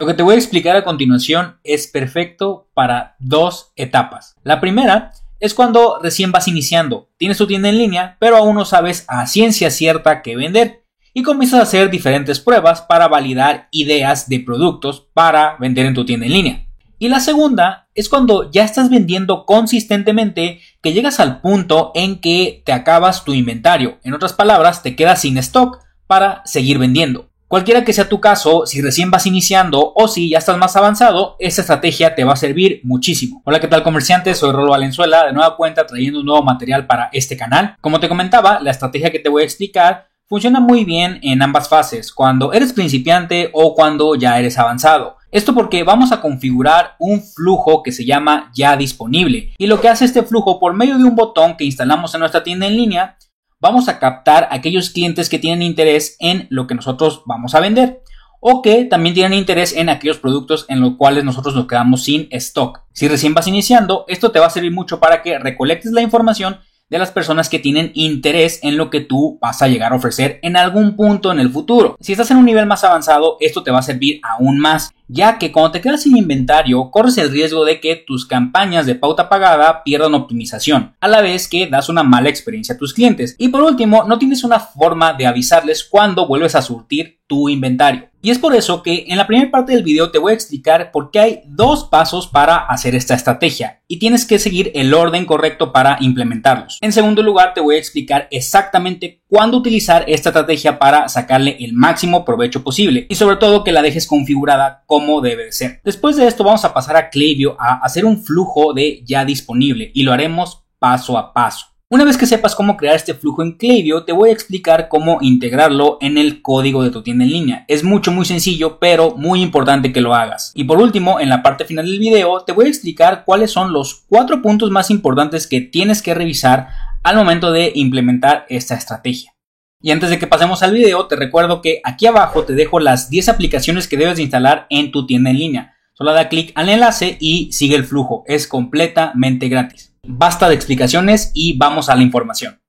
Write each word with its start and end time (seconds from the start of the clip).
Lo 0.00 0.06
que 0.06 0.14
te 0.14 0.22
voy 0.22 0.34
a 0.34 0.38
explicar 0.38 0.76
a 0.76 0.82
continuación 0.82 1.58
es 1.62 1.86
perfecto 1.86 2.70
para 2.72 3.16
dos 3.18 3.72
etapas. 3.76 4.34
La 4.44 4.58
primera 4.58 5.12
es 5.40 5.52
cuando 5.52 5.98
recién 6.02 6.32
vas 6.32 6.48
iniciando, 6.48 7.10
tienes 7.18 7.36
tu 7.36 7.46
tienda 7.46 7.68
en 7.68 7.76
línea, 7.76 8.16
pero 8.18 8.38
aún 8.38 8.56
no 8.56 8.64
sabes 8.64 9.04
a 9.08 9.26
ciencia 9.26 9.70
cierta 9.70 10.22
qué 10.22 10.36
vender 10.36 10.84
y 11.12 11.22
comienzas 11.22 11.60
a 11.60 11.64
hacer 11.64 11.90
diferentes 11.90 12.40
pruebas 12.40 12.80
para 12.80 13.08
validar 13.08 13.68
ideas 13.72 14.26
de 14.26 14.40
productos 14.40 15.06
para 15.12 15.58
vender 15.58 15.84
en 15.84 15.92
tu 15.92 16.06
tienda 16.06 16.24
en 16.24 16.32
línea. 16.32 16.66
Y 16.98 17.08
la 17.08 17.20
segunda 17.20 17.90
es 17.94 18.08
cuando 18.08 18.50
ya 18.50 18.64
estás 18.64 18.88
vendiendo 18.88 19.44
consistentemente 19.44 20.60
que 20.80 20.94
llegas 20.94 21.20
al 21.20 21.42
punto 21.42 21.92
en 21.94 22.20
que 22.20 22.62
te 22.64 22.72
acabas 22.72 23.26
tu 23.26 23.34
inventario. 23.34 23.98
En 24.02 24.14
otras 24.14 24.32
palabras, 24.32 24.82
te 24.82 24.96
quedas 24.96 25.20
sin 25.20 25.36
stock 25.36 25.78
para 26.06 26.40
seguir 26.46 26.78
vendiendo. 26.78 27.29
Cualquiera 27.50 27.84
que 27.84 27.92
sea 27.92 28.08
tu 28.08 28.20
caso, 28.20 28.64
si 28.64 28.80
recién 28.80 29.10
vas 29.10 29.26
iniciando 29.26 29.92
o 29.96 30.06
si 30.06 30.30
ya 30.30 30.38
estás 30.38 30.56
más 30.56 30.76
avanzado, 30.76 31.34
esta 31.40 31.62
estrategia 31.62 32.14
te 32.14 32.22
va 32.22 32.34
a 32.34 32.36
servir 32.36 32.80
muchísimo. 32.84 33.42
Hola, 33.44 33.58
¿qué 33.58 33.66
tal 33.66 33.82
comerciantes? 33.82 34.38
Soy 34.38 34.52
Rolo 34.52 34.70
Valenzuela, 34.70 35.26
de 35.26 35.32
nueva 35.32 35.56
cuenta 35.56 35.84
trayendo 35.84 36.20
un 36.20 36.26
nuevo 36.26 36.44
material 36.44 36.86
para 36.86 37.10
este 37.12 37.36
canal. 37.36 37.74
Como 37.80 37.98
te 37.98 38.08
comentaba, 38.08 38.60
la 38.60 38.70
estrategia 38.70 39.10
que 39.10 39.18
te 39.18 39.28
voy 39.28 39.42
a 39.42 39.46
explicar 39.46 40.10
funciona 40.28 40.60
muy 40.60 40.84
bien 40.84 41.18
en 41.24 41.42
ambas 41.42 41.68
fases, 41.68 42.12
cuando 42.12 42.52
eres 42.52 42.72
principiante 42.72 43.50
o 43.52 43.74
cuando 43.74 44.14
ya 44.14 44.38
eres 44.38 44.56
avanzado. 44.56 45.16
Esto 45.32 45.52
porque 45.52 45.82
vamos 45.82 46.12
a 46.12 46.20
configurar 46.20 46.94
un 47.00 47.20
flujo 47.20 47.82
que 47.82 47.90
se 47.90 48.04
llama 48.04 48.52
ya 48.54 48.76
disponible 48.76 49.54
y 49.58 49.66
lo 49.66 49.80
que 49.80 49.88
hace 49.88 50.04
este 50.04 50.22
flujo 50.22 50.60
por 50.60 50.74
medio 50.74 50.98
de 50.98 51.04
un 51.04 51.16
botón 51.16 51.56
que 51.56 51.64
instalamos 51.64 52.14
en 52.14 52.20
nuestra 52.20 52.44
tienda 52.44 52.68
en 52.68 52.76
línea 52.76 53.16
vamos 53.60 53.88
a 53.88 53.98
captar 53.98 54.48
aquellos 54.50 54.90
clientes 54.90 55.28
que 55.28 55.38
tienen 55.38 55.62
interés 55.62 56.16
en 56.18 56.46
lo 56.50 56.66
que 56.66 56.74
nosotros 56.74 57.22
vamos 57.26 57.54
a 57.54 57.60
vender 57.60 58.02
o 58.40 58.62
que 58.62 58.86
también 58.86 59.14
tienen 59.14 59.38
interés 59.38 59.74
en 59.74 59.90
aquellos 59.90 60.18
productos 60.18 60.64
en 60.68 60.80
los 60.80 60.96
cuales 60.96 61.24
nosotros 61.24 61.54
nos 61.54 61.66
quedamos 61.66 62.04
sin 62.04 62.26
stock. 62.30 62.80
Si 62.92 63.06
recién 63.06 63.34
vas 63.34 63.46
iniciando, 63.46 64.06
esto 64.08 64.32
te 64.32 64.38
va 64.38 64.46
a 64.46 64.50
servir 64.50 64.72
mucho 64.72 64.98
para 64.98 65.22
que 65.22 65.38
recolectes 65.38 65.92
la 65.92 66.00
información 66.00 66.58
de 66.90 66.98
las 66.98 67.12
personas 67.12 67.48
que 67.48 67.60
tienen 67.60 67.92
interés 67.94 68.58
en 68.62 68.76
lo 68.76 68.90
que 68.90 69.00
tú 69.00 69.38
vas 69.40 69.62
a 69.62 69.68
llegar 69.68 69.92
a 69.92 69.96
ofrecer 69.96 70.40
en 70.42 70.56
algún 70.56 70.96
punto 70.96 71.30
en 71.32 71.38
el 71.38 71.50
futuro. 71.50 71.96
Si 72.00 72.12
estás 72.12 72.30
en 72.30 72.36
un 72.36 72.44
nivel 72.44 72.66
más 72.66 72.84
avanzado, 72.84 73.36
esto 73.40 73.62
te 73.62 73.70
va 73.70 73.78
a 73.78 73.82
servir 73.82 74.20
aún 74.22 74.58
más, 74.58 74.92
ya 75.06 75.38
que 75.38 75.52
cuando 75.52 75.70
te 75.70 75.80
quedas 75.80 76.02
sin 76.02 76.16
inventario, 76.16 76.90
corres 76.90 77.16
el 77.18 77.30
riesgo 77.30 77.64
de 77.64 77.80
que 77.80 77.96
tus 77.96 78.26
campañas 78.26 78.86
de 78.86 78.96
pauta 78.96 79.28
pagada 79.28 79.82
pierdan 79.84 80.14
optimización, 80.14 80.94
a 81.00 81.08
la 81.08 81.20
vez 81.20 81.48
que 81.48 81.68
das 81.68 81.88
una 81.88 82.02
mala 82.02 82.28
experiencia 82.28 82.74
a 82.74 82.78
tus 82.78 82.92
clientes. 82.92 83.36
Y 83.38 83.48
por 83.48 83.62
último, 83.62 84.04
no 84.04 84.18
tienes 84.18 84.44
una 84.44 84.58
forma 84.58 85.12
de 85.12 85.26
avisarles 85.26 85.84
cuando 85.84 86.26
vuelves 86.26 86.54
a 86.54 86.62
surtir 86.62 87.19
tu 87.30 87.48
inventario. 87.48 88.10
Y 88.22 88.30
es 88.30 88.38
por 88.38 88.56
eso 88.56 88.82
que 88.82 89.06
en 89.08 89.16
la 89.16 89.26
primera 89.28 89.50
parte 89.52 89.72
del 89.72 89.84
video 89.84 90.10
te 90.10 90.18
voy 90.18 90.32
a 90.32 90.34
explicar 90.34 90.90
por 90.90 91.12
qué 91.12 91.20
hay 91.20 91.42
dos 91.46 91.84
pasos 91.84 92.26
para 92.26 92.56
hacer 92.56 92.94
esta 92.96 93.14
estrategia 93.14 93.80
y 93.86 94.00
tienes 94.00 94.26
que 94.26 94.40
seguir 94.40 94.72
el 94.74 94.92
orden 94.92 95.24
correcto 95.24 95.72
para 95.72 95.96
implementarlos. 96.00 96.78
En 96.80 96.92
segundo 96.92 97.22
lugar 97.22 97.54
te 97.54 97.60
voy 97.60 97.76
a 97.76 97.78
explicar 97.78 98.26
exactamente 98.32 99.22
cuándo 99.28 99.56
utilizar 99.56 100.04
esta 100.08 100.30
estrategia 100.30 100.78
para 100.78 101.08
sacarle 101.08 101.56
el 101.60 101.72
máximo 101.72 102.24
provecho 102.24 102.64
posible 102.64 103.06
y 103.08 103.14
sobre 103.14 103.36
todo 103.36 103.64
que 103.64 103.72
la 103.72 103.80
dejes 103.80 104.08
configurada 104.08 104.82
como 104.86 105.20
debe 105.20 105.44
de 105.44 105.52
ser. 105.52 105.80
Después 105.84 106.16
de 106.16 106.26
esto 106.26 106.42
vamos 106.42 106.64
a 106.64 106.74
pasar 106.74 106.96
a 106.96 107.10
Klaviyo 107.10 107.56
a 107.60 107.80
hacer 107.82 108.04
un 108.04 108.22
flujo 108.22 108.74
de 108.74 109.02
ya 109.06 109.24
disponible 109.24 109.92
y 109.94 110.02
lo 110.02 110.12
haremos 110.12 110.64
paso 110.80 111.16
a 111.16 111.32
paso. 111.32 111.69
Una 111.92 112.04
vez 112.04 112.16
que 112.16 112.26
sepas 112.26 112.54
cómo 112.54 112.76
crear 112.76 112.94
este 112.94 113.14
flujo 113.14 113.42
en 113.42 113.56
Klaviyo, 113.56 114.04
te 114.04 114.12
voy 114.12 114.28
a 114.28 114.32
explicar 114.32 114.86
cómo 114.86 115.18
integrarlo 115.22 115.98
en 116.00 116.18
el 116.18 116.40
código 116.40 116.84
de 116.84 116.90
tu 116.90 117.02
tienda 117.02 117.24
en 117.24 117.30
línea. 117.30 117.64
Es 117.66 117.82
mucho 117.82 118.12
muy 118.12 118.24
sencillo, 118.24 118.78
pero 118.78 119.16
muy 119.16 119.42
importante 119.42 119.92
que 119.92 120.00
lo 120.00 120.14
hagas. 120.14 120.52
Y 120.54 120.62
por 120.62 120.80
último, 120.80 121.18
en 121.18 121.28
la 121.28 121.42
parte 121.42 121.64
final 121.64 121.86
del 121.86 121.98
video, 121.98 122.44
te 122.44 122.52
voy 122.52 122.66
a 122.66 122.68
explicar 122.68 123.24
cuáles 123.24 123.50
son 123.50 123.72
los 123.72 124.04
cuatro 124.08 124.40
puntos 124.40 124.70
más 124.70 124.88
importantes 124.92 125.48
que 125.48 125.62
tienes 125.62 126.00
que 126.00 126.14
revisar 126.14 126.68
al 127.02 127.16
momento 127.16 127.50
de 127.50 127.72
implementar 127.74 128.46
esta 128.48 128.76
estrategia. 128.76 129.34
Y 129.82 129.90
antes 129.90 130.10
de 130.10 130.20
que 130.20 130.28
pasemos 130.28 130.62
al 130.62 130.72
video, 130.72 131.08
te 131.08 131.16
recuerdo 131.16 131.60
que 131.60 131.80
aquí 131.82 132.06
abajo 132.06 132.44
te 132.44 132.52
dejo 132.52 132.78
las 132.78 133.10
10 133.10 133.30
aplicaciones 133.30 133.88
que 133.88 133.96
debes 133.96 134.14
de 134.14 134.22
instalar 134.22 134.68
en 134.70 134.92
tu 134.92 135.08
tienda 135.08 135.30
en 135.30 135.38
línea. 135.38 135.74
Solo 135.94 136.12
da 136.12 136.28
clic 136.28 136.52
al 136.54 136.68
enlace 136.68 137.16
y 137.18 137.50
sigue 137.50 137.74
el 137.74 137.84
flujo. 137.84 138.22
Es 138.28 138.46
completamente 138.46 139.48
gratis. 139.48 139.89
Basta 140.06 140.48
de 140.48 140.54
explicaciones 140.54 141.30
y 141.34 141.56
vamos 141.56 141.88
a 141.88 141.96
la 141.96 142.02
información. 142.02 142.60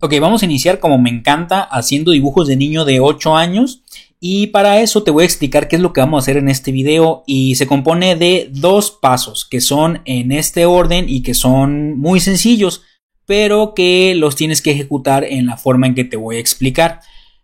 Ok, 0.00 0.14
vamos 0.20 0.42
a 0.42 0.46
iniciar 0.46 0.80
como 0.80 0.98
me 0.98 1.10
encanta 1.10 1.62
haciendo 1.62 2.10
dibujos 2.10 2.48
de 2.48 2.56
niño 2.56 2.84
de 2.84 3.00
8 3.00 3.36
años 3.36 3.82
y 4.18 4.48
para 4.48 4.80
eso 4.80 5.02
te 5.02 5.10
voy 5.10 5.22
a 5.22 5.26
explicar 5.26 5.68
qué 5.68 5.76
es 5.76 5.82
lo 5.82 5.92
que 5.92 6.00
vamos 6.00 6.22
a 6.22 6.24
hacer 6.24 6.36
en 6.38 6.48
este 6.48 6.72
video 6.72 7.22
y 7.26 7.54
se 7.54 7.66
compone 7.66 8.16
de 8.16 8.48
dos 8.52 8.90
pasos 8.90 9.44
que 9.44 9.60
son 9.60 10.02
en 10.04 10.32
este 10.32 10.66
orden 10.66 11.08
y 11.08 11.22
que 11.22 11.34
son 11.34 11.98
muy 11.98 12.20
sencillos 12.20 12.82
pero 13.26 13.74
que 13.74 14.14
los 14.16 14.34
tienes 14.34 14.60
que 14.60 14.72
ejecutar 14.72 15.22
en 15.22 15.46
la 15.46 15.56
forma 15.56 15.86
en 15.86 15.94
que 15.94 16.02
te 16.02 16.16
voy 16.16 16.36
a 16.36 16.40
explicar. 16.40 17.00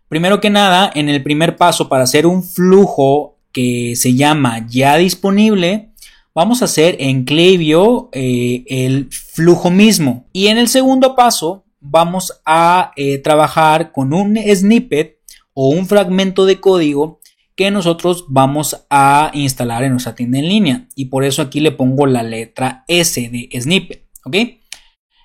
Primero 0.09 0.41
que 0.41 0.49
nada, 0.49 0.91
en 0.93 1.07
el 1.07 1.23
primer 1.23 1.55
paso 1.55 1.87
para 1.87 2.03
hacer 2.03 2.27
un 2.27 2.43
flujo 2.43 3.37
que 3.53 3.95
se 3.95 4.13
llama 4.13 4.67
ya 4.67 4.97
disponible, 4.97 5.91
vamos 6.35 6.61
a 6.61 6.65
hacer 6.65 6.97
en 6.99 7.23
Klaviyo 7.23 8.09
eh, 8.11 8.65
el 8.67 9.09
flujo 9.37 9.69
mismo. 9.69 10.27
Y 10.33 10.47
en 10.47 10.57
el 10.57 10.67
segundo 10.67 11.15
paso 11.15 11.63
vamos 11.79 12.41
a 12.43 12.91
eh, 12.95 13.19
trabajar 13.19 13.91
con 13.91 14.11
un 14.11 14.35
snippet 14.35 15.19
o 15.53 15.69
un 15.69 15.85
fragmento 15.85 16.47
de 16.47 16.59
código 16.59 17.19
que 17.55 17.69
nosotros 17.69 18.25
vamos 18.29 18.87
a 18.89 19.29
instalar 19.35 19.83
en 19.83 19.91
nuestra 19.91 20.15
tienda 20.15 20.39
en 20.39 20.49
línea. 20.49 20.87
Y 20.95 21.05
por 21.05 21.23
eso 21.23 21.43
aquí 21.43 21.59
le 21.59 21.71
pongo 21.71 22.07
la 22.07 22.23
letra 22.23 22.83
S 22.87 23.29
de 23.29 23.49
snippet. 23.61 24.07
¿Ok? 24.25 24.37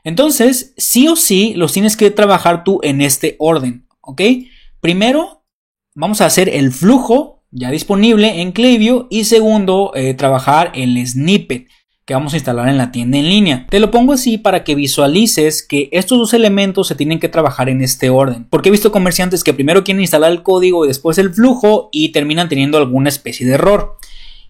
Entonces, 0.05 0.75
sí 0.77 1.09
o 1.09 1.17
sí 1.17 1.55
los 1.55 1.73
tienes 1.73 1.97
que 1.97 2.11
trabajar 2.11 2.65
tú 2.65 2.81
en 2.83 3.01
este 3.01 3.37
orden. 3.39 3.89
¿Ok? 4.03 4.21
Primero, 4.81 5.47
vamos 5.95 6.21
a 6.21 6.27
hacer 6.27 6.51
el 6.51 6.71
flujo 6.71 7.45
ya 7.51 7.71
disponible 7.71 8.43
en 8.43 8.53
Klaviyo 8.53 9.07
y 9.11 9.25
segundo, 9.25 9.93
eh, 9.95 10.13
trabajar 10.13 10.73
el 10.75 11.07
snippet 11.07 11.69
vamos 12.13 12.33
a 12.33 12.37
instalar 12.37 12.69
en 12.69 12.79
la 12.79 12.93
tienda 12.93 13.19
en 13.19 13.29
línea. 13.29 13.67
Te 13.69 13.81
lo 13.81 13.91
pongo 13.91 14.13
así 14.13 14.39
para 14.39 14.65
que 14.65 14.75
visualices 14.75 15.63
que 15.63 15.89
estos 15.93 16.19
dos 16.19 16.35
elementos 16.35 16.89
se 16.89 16.95
tienen 16.95 17.21
que 17.21 17.29
trabajar 17.29 17.69
en 17.69 17.83
este 17.83 18.11
orden, 18.11 18.47
porque 18.49 18.69
he 18.69 18.73
visto 18.73 18.93
comerciantes 18.93 19.45
que 19.45 19.55
primero 19.55 19.85
quieren 19.85 20.01
instalar 20.01 20.33
el 20.33 20.43
código 20.43 20.85
y 20.85 20.89
después 20.89 21.19
el 21.19 21.33
flujo 21.33 21.89
y 21.93 22.11
terminan 22.11 22.49
teniendo 22.49 22.79
alguna 22.79 23.09
especie 23.09 23.47
de 23.47 23.55
error. 23.55 23.97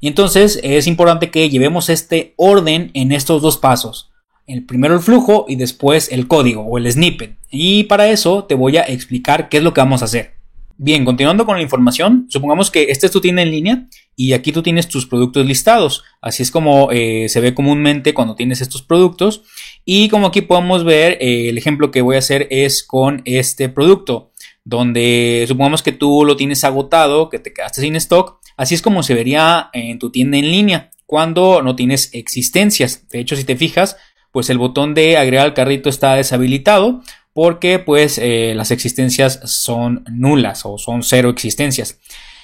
Y 0.01 0.09
entonces 0.09 0.59
es 0.63 0.87
importante 0.87 1.31
que 1.31 1.49
llevemos 1.49 1.89
este 1.89 2.35
orden 2.37 2.91
en 2.95 3.13
estos 3.13 3.41
dos 3.41 3.57
pasos. 3.57 4.11
El 4.47 4.67
primero 4.67 4.95
el 4.95 5.01
flujo 5.01 5.47
y 5.49 5.55
después 5.55 6.11
el 6.11 6.27
código 6.27 6.63
o 6.63 6.77
el 6.77 6.91
snippet. 6.91 7.37
Y 7.51 7.85
para 7.85 8.09
eso 8.09 8.45
te 8.45 8.57
voy 8.57 8.77
a 8.77 8.83
explicar 8.83 9.49
qué 9.49 9.59
es 9.59 9.63
lo 9.63 9.73
que 9.73 9.81
vamos 9.81 10.03
a 10.03 10.07
hacer. 10.07 10.42
Bien, 10.79 11.05
continuando 11.05 11.47
con 11.47 11.57
la 11.57 11.63
información, 11.63 12.27
supongamos 12.29 12.71
que 12.71 12.85
esta 12.91 13.07
es 13.07 13.13
tu 13.13 13.21
tienda 13.21 13.43
en 13.43 13.51
línea 13.51 13.87
y 14.17 14.33
aquí 14.33 14.53
tú 14.53 14.63
tienes 14.63 14.89
tus 14.89 15.07
productos 15.07 15.47
listados. 15.47 16.03
Así 16.21 16.43
es 16.43 16.51
como 16.51 16.91
eh, 16.91 17.29
se 17.29 17.41
ve 17.41 17.55
comúnmente 17.55 18.15
cuando 18.15 18.35
tienes 18.35 18.61
estos 18.61 18.83
productos. 18.83 19.43
Y 19.85 20.09
como 20.09 20.27
aquí 20.27 20.41
podemos 20.41 20.85
ver, 20.85 21.19
eh, 21.21 21.49
el 21.49 21.59
ejemplo 21.59 21.91
que 21.91 22.03
voy 22.03 22.17
a 22.17 22.21
hacer 22.21 22.49
es 22.51 22.83
con 22.83 23.23
este 23.25 23.69
producto, 23.69 24.33
donde 24.65 25.45
supongamos 25.47 25.83
que 25.83 25.93
tú 25.93 26.25
lo 26.25 26.37
tienes 26.37 26.65
agotado, 26.65 27.29
que 27.29 27.39
te 27.39 27.53
quedaste 27.53 27.81
sin 27.81 27.97
stock. 27.97 28.41
Así 28.57 28.75
es 28.75 28.83
como 28.83 29.03
se 29.03 29.15
vería 29.15 29.71
en 29.73 29.99
tu 29.99 30.11
tienda 30.11 30.39
en 30.39 30.51
línea 30.51 30.91
cuando 31.07 31.63
no 31.63 31.77
tienes 31.77 32.11
existencias. 32.13 33.09
De 33.11 33.21
hecho, 33.21 33.37
si 33.37 33.45
te 33.45 33.57
fijas, 33.57 33.97
pues 34.31 34.49
el 34.51 34.59
botón 34.59 34.95
de 34.95 35.17
agregar 35.19 35.47
al 35.47 35.55
carrito 35.55 35.89
está 35.89 36.15
deshabilitado 36.15 37.03
porque 37.33 37.79
pues 37.79 38.19
eh, 38.19 38.53
las 38.55 38.71
existencias 38.71 39.41
son 39.45 40.05
nulas 40.11 40.63
o 40.65 40.79
son 40.79 41.03
cero 41.03 41.31
existencias. 41.31 41.99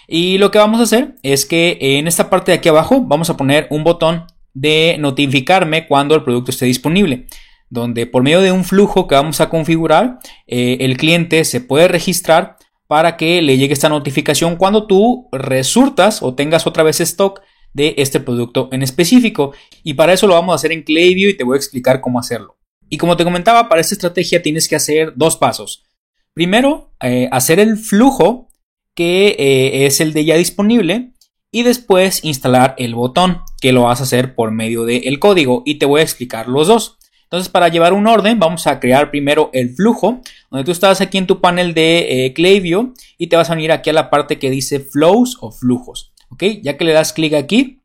Y 0.07 0.39
lo 0.39 0.51
que 0.51 0.59
vamos 0.59 0.81
a 0.81 0.85
hacer 0.85 1.17
es 1.23 1.45
que 1.45 1.77
en 1.81 2.07
esta 2.07 2.31
parte 2.31 2.53
de 2.53 2.59
aquí 2.59 2.69
abajo 2.69 3.03
vamos 3.03 3.29
a 3.31 3.37
poner 3.37 3.67
un 3.71 3.85
botón 3.85 4.25
de 4.55 4.97
notificarme 4.99 5.87
cuando 5.87 6.15
el 6.15 6.25
producto 6.25 6.51
esté 6.51 6.65
disponible 6.65 7.27
donde 7.71 8.07
por 8.07 8.23
medio 8.23 8.41
de 8.41 8.53
un 8.53 8.65
flujo 8.65 9.07
que 9.07 9.15
vamos 9.15 9.41
a 9.41 9.49
configurar, 9.49 10.19
eh, 10.47 10.79
el 10.81 10.97
cliente 10.97 11.45
se 11.45 11.61
puede 11.61 11.89
registrar 11.89 12.57
para 12.87 13.17
que 13.17 13.43
le 13.43 13.59
llegue 13.59 13.75
esta 13.75 13.91
notificación 13.91 14.57
cuando 14.57 14.87
tú 14.87 15.29
resurtas 15.31 16.23
o 16.23 16.35
tengas 16.35 16.67
otra 16.67 16.83
vez 16.83 17.01
stock 17.01 17.43
de 17.75 17.95
este 17.99 18.21
producto 18.21 18.69
en 18.73 18.83
específico. 18.83 19.53
Y 19.85 19.95
para 19.95 20.15
eso 20.15 20.27
lo 20.27 20.35
vamos 20.35 20.53
a 20.53 20.57
hacer 20.57 20.73
en 20.73 20.83
Klaviyo 20.83 21.29
y 21.29 21.37
te 21.37 21.45
voy 21.45 21.57
a 21.57 21.59
explicar 21.59 22.01
cómo 22.01 22.19
hacerlo. 22.19 22.58
Y 22.89 22.99
como 22.99 23.17
te 23.17 23.25
comentaba, 23.25 23.69
para 23.69 23.81
esta 23.81 23.95
estrategia 23.95 24.43
tienes 24.43 24.69
que 24.69 24.77
hacer 24.77 25.13
dos 25.17 25.37
pasos. 25.37 25.85
Primero, 26.33 26.93
eh, 27.01 27.29
hacer 27.33 27.61
el 27.61 27.77
flujo, 27.77 28.49
que 28.95 29.37
eh, 29.39 29.87
es 29.87 30.01
el 30.01 30.13
de 30.13 30.25
ya 30.25 30.37
disponible, 30.37 31.13
y 31.51 31.63
después 31.63 32.25
instalar 32.25 32.75
el 32.79 32.95
botón, 32.95 33.41
que 33.61 33.73
lo 33.73 33.85
vas 33.85 34.01
a 34.01 34.05
hacer 34.05 34.35
por 34.35 34.51
medio 34.51 34.85
del 34.85 35.19
código, 35.19 35.63
y 35.65 35.77
te 35.77 35.87
voy 35.87 36.01
a 36.01 36.05
explicar 36.05 36.49
los 36.49 36.69
dos. 36.69 36.99
Entonces, 37.25 37.51
para 37.51 37.69
llevar 37.69 37.93
un 37.93 38.07
orden, 38.07 38.39
vamos 38.39 38.67
a 38.67 38.81
crear 38.81 39.11
primero 39.11 39.51
el 39.53 39.75
flujo, 39.75 40.23
donde 40.51 40.65
tú 40.65 40.71
estás 40.71 41.03
aquí 41.03 41.19
en 41.19 41.27
tu 41.27 41.43
panel 41.43 41.75
de 41.75 42.27
eh, 42.27 42.33
Klaviyo 42.33 42.95
y 43.19 43.27
te 43.27 43.37
vas 43.37 43.51
a 43.51 43.55
venir 43.55 43.71
aquí 43.71 43.91
a 43.91 43.93
la 43.93 44.09
parte 44.09 44.39
que 44.39 44.49
dice 44.49 44.81
flows 44.81 45.37
o 45.43 45.53
flujos. 45.53 46.15
Ok, 46.31 46.45
ya 46.63 46.79
que 46.79 46.85
le 46.85 46.93
das 46.95 47.13
clic 47.13 47.35
aquí, 47.35 47.83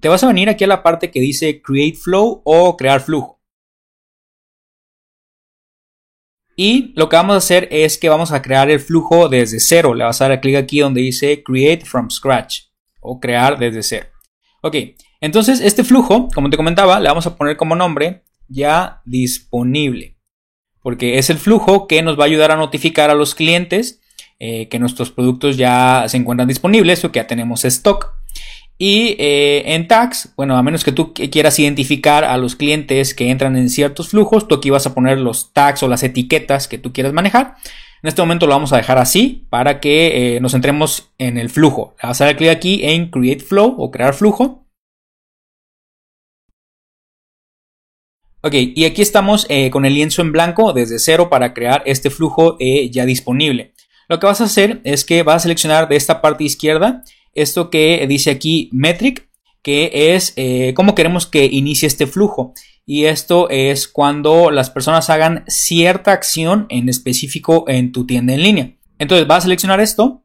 te 0.00 0.08
vas 0.08 0.24
a 0.24 0.28
venir 0.28 0.48
aquí 0.48 0.64
a 0.64 0.68
la 0.68 0.82
parte 0.82 1.10
que 1.10 1.20
dice 1.20 1.60
Create 1.60 1.96
Flow 1.96 2.40
o 2.44 2.76
Crear 2.78 3.02
Flujo. 3.02 3.41
Y 6.56 6.92
lo 6.96 7.08
que 7.08 7.16
vamos 7.16 7.34
a 7.34 7.38
hacer 7.38 7.68
es 7.70 7.98
que 7.98 8.08
vamos 8.08 8.32
a 8.32 8.42
crear 8.42 8.70
el 8.70 8.80
flujo 8.80 9.28
desde 9.28 9.60
cero. 9.60 9.94
Le 9.94 10.04
vas 10.04 10.20
a 10.20 10.28
dar 10.28 10.40
clic 10.40 10.56
aquí 10.56 10.80
donde 10.80 11.00
dice 11.00 11.42
Create 11.42 11.84
from 11.84 12.10
Scratch 12.10 12.64
o 13.00 13.20
crear 13.20 13.58
desde 13.58 13.82
cero. 13.82 14.06
Ok, 14.62 14.76
entonces 15.20 15.60
este 15.60 15.84
flujo, 15.84 16.28
como 16.34 16.50
te 16.50 16.56
comentaba, 16.56 17.00
le 17.00 17.08
vamos 17.08 17.26
a 17.26 17.36
poner 17.36 17.56
como 17.56 17.74
nombre 17.74 18.24
ya 18.48 19.02
disponible. 19.04 20.18
Porque 20.82 21.18
es 21.18 21.30
el 21.30 21.38
flujo 21.38 21.86
que 21.86 22.02
nos 22.02 22.18
va 22.18 22.24
a 22.24 22.26
ayudar 22.26 22.50
a 22.50 22.56
notificar 22.56 23.10
a 23.10 23.14
los 23.14 23.34
clientes 23.34 24.00
eh, 24.38 24.68
que 24.68 24.78
nuestros 24.78 25.10
productos 25.10 25.56
ya 25.56 26.04
se 26.08 26.16
encuentran 26.16 26.48
disponibles 26.48 27.04
o 27.04 27.12
que 27.12 27.20
ya 27.20 27.26
tenemos 27.26 27.64
stock. 27.64 28.12
Y 28.78 29.14
eh, 29.18 29.74
en 29.74 29.86
tags, 29.86 30.32
bueno, 30.36 30.56
a 30.56 30.62
menos 30.62 30.82
que 30.82 30.92
tú 30.92 31.12
quieras 31.14 31.58
identificar 31.58 32.24
a 32.24 32.36
los 32.36 32.56
clientes 32.56 33.14
que 33.14 33.30
entran 33.30 33.56
en 33.56 33.70
ciertos 33.70 34.08
flujos, 34.08 34.48
tú 34.48 34.56
aquí 34.56 34.70
vas 34.70 34.86
a 34.86 34.94
poner 34.94 35.18
los 35.18 35.52
tags 35.52 35.82
o 35.82 35.88
las 35.88 36.02
etiquetas 36.02 36.66
que 36.68 36.78
tú 36.78 36.92
quieras 36.92 37.12
manejar. 37.12 37.56
En 38.02 38.08
este 38.08 38.22
momento 38.22 38.46
lo 38.46 38.54
vamos 38.54 38.72
a 38.72 38.78
dejar 38.78 38.98
así 38.98 39.46
para 39.50 39.78
que 39.78 40.36
eh, 40.36 40.40
nos 40.40 40.52
centremos 40.52 41.12
en 41.18 41.38
el 41.38 41.50
flujo. 41.50 41.94
Vas 42.02 42.20
a 42.20 42.24
dar 42.24 42.36
clic 42.36 42.50
aquí 42.50 42.80
en 42.82 43.10
Create 43.10 43.44
Flow 43.44 43.76
o 43.78 43.90
crear 43.92 44.14
flujo. 44.14 44.66
Ok, 48.44 48.54
y 48.54 48.84
aquí 48.84 49.02
estamos 49.02 49.46
eh, 49.48 49.70
con 49.70 49.84
el 49.84 49.94
lienzo 49.94 50.20
en 50.20 50.32
blanco 50.32 50.72
desde 50.72 50.98
cero 50.98 51.30
para 51.30 51.54
crear 51.54 51.84
este 51.86 52.10
flujo 52.10 52.58
ya 52.58 53.06
disponible. 53.06 53.74
Lo 54.08 54.18
que 54.18 54.26
vas 54.26 54.40
a 54.40 54.44
hacer 54.44 54.80
es 54.82 55.04
que 55.04 55.22
vas 55.22 55.36
a 55.36 55.40
seleccionar 55.40 55.88
de 55.88 55.94
esta 55.94 56.20
parte 56.20 56.42
izquierda 56.42 57.04
esto 57.34 57.70
que 57.70 58.06
dice 58.08 58.30
aquí 58.30 58.68
metric, 58.72 59.28
que 59.62 60.14
es 60.14 60.32
eh, 60.36 60.72
cómo 60.74 60.94
queremos 60.94 61.26
que 61.26 61.44
inicie 61.44 61.86
este 61.86 62.06
flujo. 62.06 62.54
Y 62.84 63.04
esto 63.04 63.48
es 63.48 63.86
cuando 63.86 64.50
las 64.50 64.70
personas 64.70 65.08
hagan 65.08 65.44
cierta 65.46 66.12
acción 66.12 66.66
en 66.68 66.88
específico 66.88 67.64
en 67.68 67.92
tu 67.92 68.06
tienda 68.06 68.34
en 68.34 68.42
línea. 68.42 68.76
Entonces 68.98 69.26
vas 69.26 69.38
a 69.38 69.42
seleccionar 69.42 69.80
esto 69.80 70.24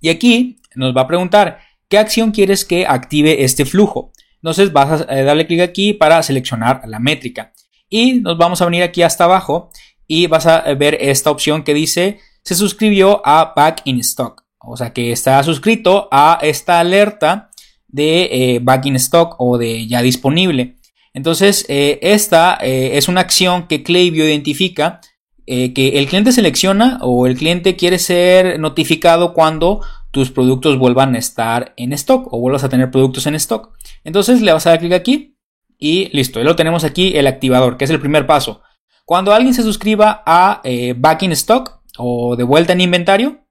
y 0.00 0.08
aquí 0.08 0.60
nos 0.74 0.96
va 0.96 1.02
a 1.02 1.08
preguntar 1.08 1.60
qué 1.88 1.98
acción 1.98 2.30
quieres 2.30 2.64
que 2.64 2.86
active 2.86 3.44
este 3.44 3.64
flujo. 3.64 4.12
Entonces 4.36 4.72
vas 4.72 5.02
a 5.02 5.18
eh, 5.18 5.24
darle 5.24 5.46
clic 5.46 5.60
aquí 5.60 5.92
para 5.92 6.22
seleccionar 6.22 6.82
la 6.86 6.98
métrica. 6.98 7.52
Y 7.88 8.14
nos 8.14 8.38
vamos 8.38 8.62
a 8.62 8.64
venir 8.64 8.82
aquí 8.82 9.02
hasta 9.02 9.24
abajo 9.24 9.70
y 10.06 10.26
vas 10.26 10.46
a 10.46 10.60
ver 10.74 10.96
esta 11.00 11.30
opción 11.30 11.62
que 11.62 11.74
dice 11.74 12.20
se 12.44 12.54
suscribió 12.54 13.22
a 13.24 13.52
Back 13.54 13.82
in 13.84 14.00
Stock. 14.00 14.41
O 14.64 14.76
sea 14.76 14.92
que 14.92 15.12
está 15.12 15.42
suscrito 15.42 16.08
a 16.10 16.38
esta 16.42 16.80
alerta 16.80 17.50
de 17.88 18.54
eh, 18.54 18.58
back 18.60 18.86
in 18.86 18.96
stock 18.96 19.36
o 19.38 19.58
de 19.58 19.86
ya 19.86 20.02
disponible. 20.02 20.76
Entonces, 21.14 21.66
eh, 21.68 21.98
esta 22.02 22.58
eh, 22.60 22.96
es 22.96 23.08
una 23.08 23.20
acción 23.20 23.68
que 23.68 23.82
Klaviyo 23.82 24.24
identifica 24.24 25.00
que 25.44 25.98
el 25.98 26.06
cliente 26.06 26.32
selecciona 26.32 26.98
o 27.02 27.26
el 27.26 27.36
cliente 27.36 27.76
quiere 27.76 27.98
ser 27.98 28.58
notificado 28.58 29.34
cuando 29.34 29.82
tus 30.10 30.30
productos 30.30 30.78
vuelvan 30.78 31.14
a 31.14 31.18
estar 31.18 31.74
en 31.76 31.92
stock 31.92 32.32
o 32.32 32.38
vuelvas 32.38 32.64
a 32.64 32.70
tener 32.70 32.90
productos 32.90 33.26
en 33.26 33.34
stock. 33.34 33.76
Entonces 34.04 34.40
le 34.40 34.52
vas 34.52 34.66
a 34.66 34.70
dar 34.70 34.78
clic 34.78 34.92
aquí 34.92 35.36
y 35.78 36.08
listo, 36.16 36.38
ya 36.38 36.44
lo 36.44 36.56
tenemos 36.56 36.84
aquí 36.84 37.16
el 37.16 37.26
activador, 37.26 37.76
que 37.76 37.84
es 37.84 37.90
el 37.90 38.00
primer 38.00 38.24
paso. 38.26 38.62
Cuando 39.04 39.34
alguien 39.34 39.52
se 39.52 39.64
suscriba 39.64 40.22
a 40.24 40.62
Back 40.96 41.24
in 41.24 41.32
Stock 41.32 41.82
o 41.98 42.36
de 42.36 42.44
vuelta 42.44 42.72
en 42.72 42.80
inventario, 42.80 43.41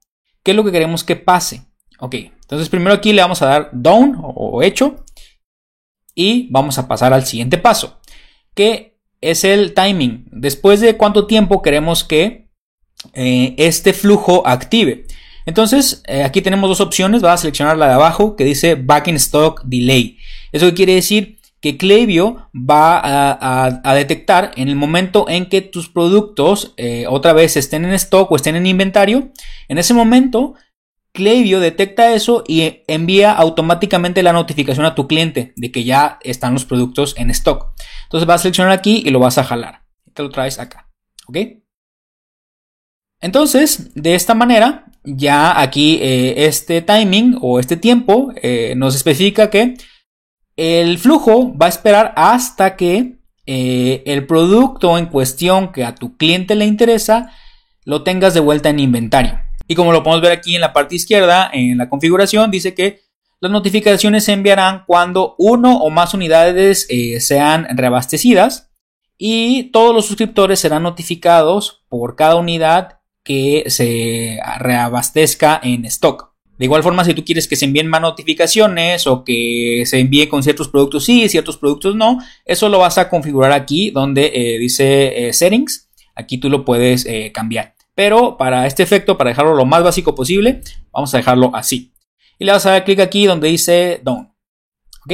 ¿Qué 0.42 0.50
es 0.52 0.56
lo 0.56 0.64
que 0.64 0.72
queremos 0.72 1.04
que 1.04 1.16
pase? 1.16 1.66
Ok, 1.98 2.14
entonces 2.14 2.68
primero 2.68 2.94
aquí 2.94 3.12
le 3.12 3.22
vamos 3.22 3.42
a 3.42 3.46
dar 3.46 3.70
down 3.72 4.16
o 4.20 4.62
hecho 4.62 5.04
y 6.14 6.48
vamos 6.50 6.78
a 6.78 6.88
pasar 6.88 7.12
al 7.12 7.24
siguiente 7.24 7.58
paso, 7.58 8.00
que 8.54 8.98
es 9.20 9.44
el 9.44 9.72
timing. 9.72 10.26
Después 10.30 10.80
de 10.80 10.96
cuánto 10.96 11.26
tiempo 11.26 11.62
queremos 11.62 12.04
que 12.04 12.50
eh, 13.14 13.54
este 13.56 13.92
flujo 13.92 14.46
active. 14.46 15.06
Entonces, 15.46 16.02
eh, 16.06 16.22
aquí 16.22 16.42
tenemos 16.42 16.68
dos 16.68 16.80
opciones. 16.80 17.24
Va 17.24 17.32
a 17.32 17.38
seleccionar 17.38 17.76
la 17.76 17.88
de 17.88 17.94
abajo 17.94 18.36
que 18.36 18.44
dice 18.44 18.74
Back 18.74 19.08
in 19.08 19.16
Stock 19.16 19.62
Delay. 19.64 20.18
Eso 20.52 20.72
quiere 20.74 20.94
decir 20.94 21.38
que 21.62 21.78
Klaviyo 21.78 22.50
va 22.52 23.00
a, 23.02 23.94
detectar 23.94 24.50
en 24.56 24.68
el 24.68 24.74
momento 24.74 25.26
en 25.28 25.48
que 25.48 25.60
tus 25.62 25.88
productos 25.88 26.74
eh, 26.76 27.06
otra 27.08 27.32
vez 27.32 27.56
estén 27.56 27.84
en 27.84 27.92
stock 27.94 28.30
o 28.30 28.36
estén 28.36 28.56
en 28.56 28.66
inventario. 28.66 29.30
En 29.68 29.78
ese 29.78 29.94
momento, 29.94 30.54
Klaviyo 31.12 31.60
detecta 31.60 32.14
eso 32.14 32.42
y 32.48 32.82
envía 32.88 33.32
automáticamente 33.32 34.24
la 34.24 34.32
notificación 34.32 34.84
a 34.86 34.96
tu 34.96 35.06
cliente 35.06 35.52
de 35.54 35.70
que 35.70 35.84
ya 35.84 36.18
están 36.22 36.52
los 36.52 36.64
productos 36.64 37.14
en 37.16 37.30
stock. 37.30 37.72
Entonces 38.04 38.26
vas 38.26 38.40
a 38.40 38.42
seleccionar 38.42 38.72
aquí 38.72 39.00
y 39.06 39.10
lo 39.10 39.20
vas 39.20 39.38
a 39.38 39.44
jalar. 39.44 39.84
Te 40.14 40.24
lo 40.24 40.30
traes 40.30 40.58
acá. 40.58 40.90
¿Ok? 41.28 41.38
Entonces, 43.20 43.94
de 43.94 44.16
esta 44.16 44.34
manera, 44.34 44.86
ya 45.04 45.60
aquí 45.60 46.00
eh, 46.02 46.46
este 46.46 46.82
timing 46.82 47.38
o 47.40 47.60
este 47.60 47.76
tiempo 47.76 48.32
eh, 48.42 48.74
nos 48.76 48.96
especifica 48.96 49.48
que 49.48 49.76
el 50.56 50.98
flujo 50.98 51.56
va 51.56 51.66
a 51.66 51.70
esperar 51.70 52.12
hasta 52.16 52.76
que 52.76 53.18
eh, 53.46 54.02
el 54.06 54.26
producto 54.26 54.98
en 54.98 55.06
cuestión 55.06 55.72
que 55.72 55.84
a 55.84 55.94
tu 55.94 56.16
cliente 56.16 56.54
le 56.54 56.66
interesa 56.66 57.32
lo 57.84 58.02
tengas 58.02 58.34
de 58.34 58.40
vuelta 58.40 58.68
en 58.68 58.78
inventario. 58.78 59.40
Y 59.66 59.74
como 59.74 59.92
lo 59.92 60.02
podemos 60.02 60.22
ver 60.22 60.32
aquí 60.32 60.54
en 60.54 60.60
la 60.60 60.72
parte 60.72 60.94
izquierda, 60.94 61.50
en 61.52 61.78
la 61.78 61.88
configuración, 61.88 62.50
dice 62.50 62.74
que 62.74 63.00
las 63.40 63.50
notificaciones 63.50 64.24
se 64.24 64.32
enviarán 64.32 64.84
cuando 64.86 65.34
uno 65.38 65.78
o 65.78 65.90
más 65.90 66.14
unidades 66.14 66.86
eh, 66.90 67.20
sean 67.20 67.66
reabastecidas 67.76 68.70
y 69.18 69.70
todos 69.72 69.94
los 69.94 70.06
suscriptores 70.06 70.60
serán 70.60 70.84
notificados 70.84 71.84
por 71.88 72.14
cada 72.14 72.36
unidad 72.36 73.00
que 73.24 73.64
se 73.68 74.38
reabastezca 74.58 75.60
en 75.62 75.84
stock. 75.86 76.31
De 76.58 76.66
igual 76.66 76.82
forma, 76.82 77.04
si 77.04 77.14
tú 77.14 77.24
quieres 77.24 77.48
que 77.48 77.56
se 77.56 77.64
envíen 77.64 77.88
más 77.88 78.00
notificaciones 78.00 79.06
o 79.06 79.24
que 79.24 79.82
se 79.86 79.98
envíe 79.98 80.28
con 80.28 80.42
ciertos 80.42 80.68
productos 80.68 81.04
sí, 81.04 81.28
ciertos 81.28 81.56
productos 81.56 81.96
no, 81.96 82.18
eso 82.44 82.68
lo 82.68 82.78
vas 82.78 82.98
a 82.98 83.08
configurar 83.08 83.52
aquí 83.52 83.90
donde 83.90 84.30
eh, 84.34 84.58
dice 84.58 85.28
eh, 85.28 85.32
settings. 85.32 85.88
Aquí 86.14 86.38
tú 86.38 86.50
lo 86.50 86.64
puedes 86.64 87.06
eh, 87.06 87.32
cambiar. 87.32 87.74
Pero 87.94 88.36
para 88.36 88.66
este 88.66 88.82
efecto, 88.82 89.18
para 89.18 89.30
dejarlo 89.30 89.54
lo 89.54 89.64
más 89.64 89.82
básico 89.82 90.14
posible, 90.14 90.60
vamos 90.92 91.12
a 91.14 91.18
dejarlo 91.18 91.50
así. 91.54 91.92
Y 92.38 92.44
le 92.44 92.52
vas 92.52 92.64
a 92.66 92.72
dar 92.72 92.84
clic 92.84 93.00
aquí 93.00 93.26
donde 93.26 93.48
dice 93.48 94.00
Done. 94.02 94.30
¿Ok? 95.04 95.12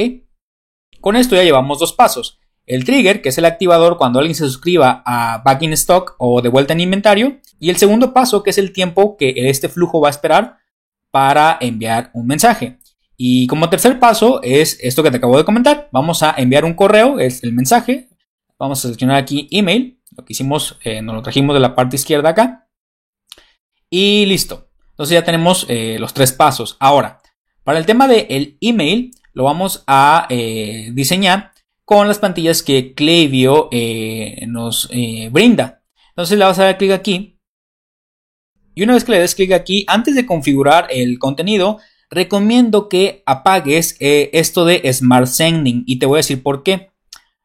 Con 1.01 1.15
esto 1.15 1.35
ya 1.35 1.43
llevamos 1.43 1.79
dos 1.79 1.93
pasos. 1.93 2.39
El 2.65 2.85
trigger, 2.85 3.21
que 3.21 3.29
es 3.29 3.37
el 3.37 3.45
activador 3.45 3.97
cuando 3.97 4.19
alguien 4.19 4.35
se 4.35 4.45
suscriba 4.45 5.01
a 5.05 5.41
Back 5.43 5.63
in 5.63 5.73
Stock 5.73 6.15
o 6.19 6.41
de 6.41 6.49
vuelta 6.49 6.73
en 6.73 6.81
inventario. 6.81 7.39
Y 7.59 7.69
el 7.69 7.77
segundo 7.77 8.13
paso, 8.13 8.43
que 8.43 8.51
es 8.51 8.57
el 8.57 8.73
tiempo 8.73 9.17
que 9.17 9.49
este 9.49 9.69
flujo 9.69 9.99
va 9.99 10.09
a 10.09 10.11
esperar 10.11 10.57
para 11.11 11.57
enviar 11.61 12.11
un 12.13 12.27
mensaje. 12.27 12.79
Y 13.17 13.47
como 13.47 13.69
tercer 13.69 13.99
paso 13.99 14.41
es 14.43 14.77
esto 14.81 15.03
que 15.03 15.11
te 15.11 15.17
acabo 15.17 15.37
de 15.37 15.43
comentar. 15.43 15.89
Vamos 15.91 16.23
a 16.23 16.33
enviar 16.37 16.63
un 16.63 16.73
correo, 16.73 17.19
es 17.19 17.43
el 17.43 17.51
mensaje. 17.51 18.07
Vamos 18.57 18.79
a 18.79 18.81
seleccionar 18.83 19.17
aquí 19.17 19.47
email. 19.51 20.01
Lo 20.15 20.23
que 20.23 20.33
hicimos, 20.33 20.77
eh, 20.83 21.01
nos 21.01 21.15
lo 21.15 21.21
trajimos 21.21 21.53
de 21.53 21.59
la 21.59 21.75
parte 21.75 21.97
izquierda 21.97 22.29
acá. 22.29 22.69
Y 23.89 24.25
listo. 24.25 24.69
Entonces 24.91 25.15
ya 25.15 25.23
tenemos 25.25 25.65
eh, 25.67 25.97
los 25.99 26.13
tres 26.13 26.31
pasos. 26.31 26.77
Ahora, 26.79 27.21
para 27.63 27.77
el 27.77 27.85
tema 27.85 28.07
del 28.07 28.57
email, 28.61 29.11
lo 29.33 29.43
vamos 29.43 29.83
a 29.87 30.25
eh, 30.29 30.91
diseñar 30.93 31.51
con 31.83 32.07
las 32.07 32.19
plantillas 32.19 32.63
que 32.63 32.93
Klaviyo 32.93 33.69
nos 34.47 34.89
brinda. 35.31 35.81
Entonces 36.11 36.37
le 36.37 36.45
vamos 36.45 36.59
a 36.59 36.65
dar 36.65 36.77
clic 36.77 36.91
aquí 36.91 37.38
y 38.79 38.83
una 38.83 38.93
vez 38.93 39.03
que 39.03 39.11
le 39.11 39.19
des 39.19 39.35
clic 39.35 39.51
aquí, 39.51 39.83
antes 39.89 40.15
de 40.15 40.25
configurar 40.25 40.87
el 40.89 41.19
contenido, 41.19 41.79
recomiendo 42.09 42.87
que 42.87 43.23
apagues 43.25 43.97
eh, 43.99 44.29
esto 44.31 44.63
de 44.63 44.81
Smart 44.93 45.27
Sending 45.27 45.83
y 45.85 45.99
te 45.99 46.05
voy 46.05 46.15
a 46.15 46.23
decir 46.23 46.41
por 46.41 46.63
qué. 46.63 46.89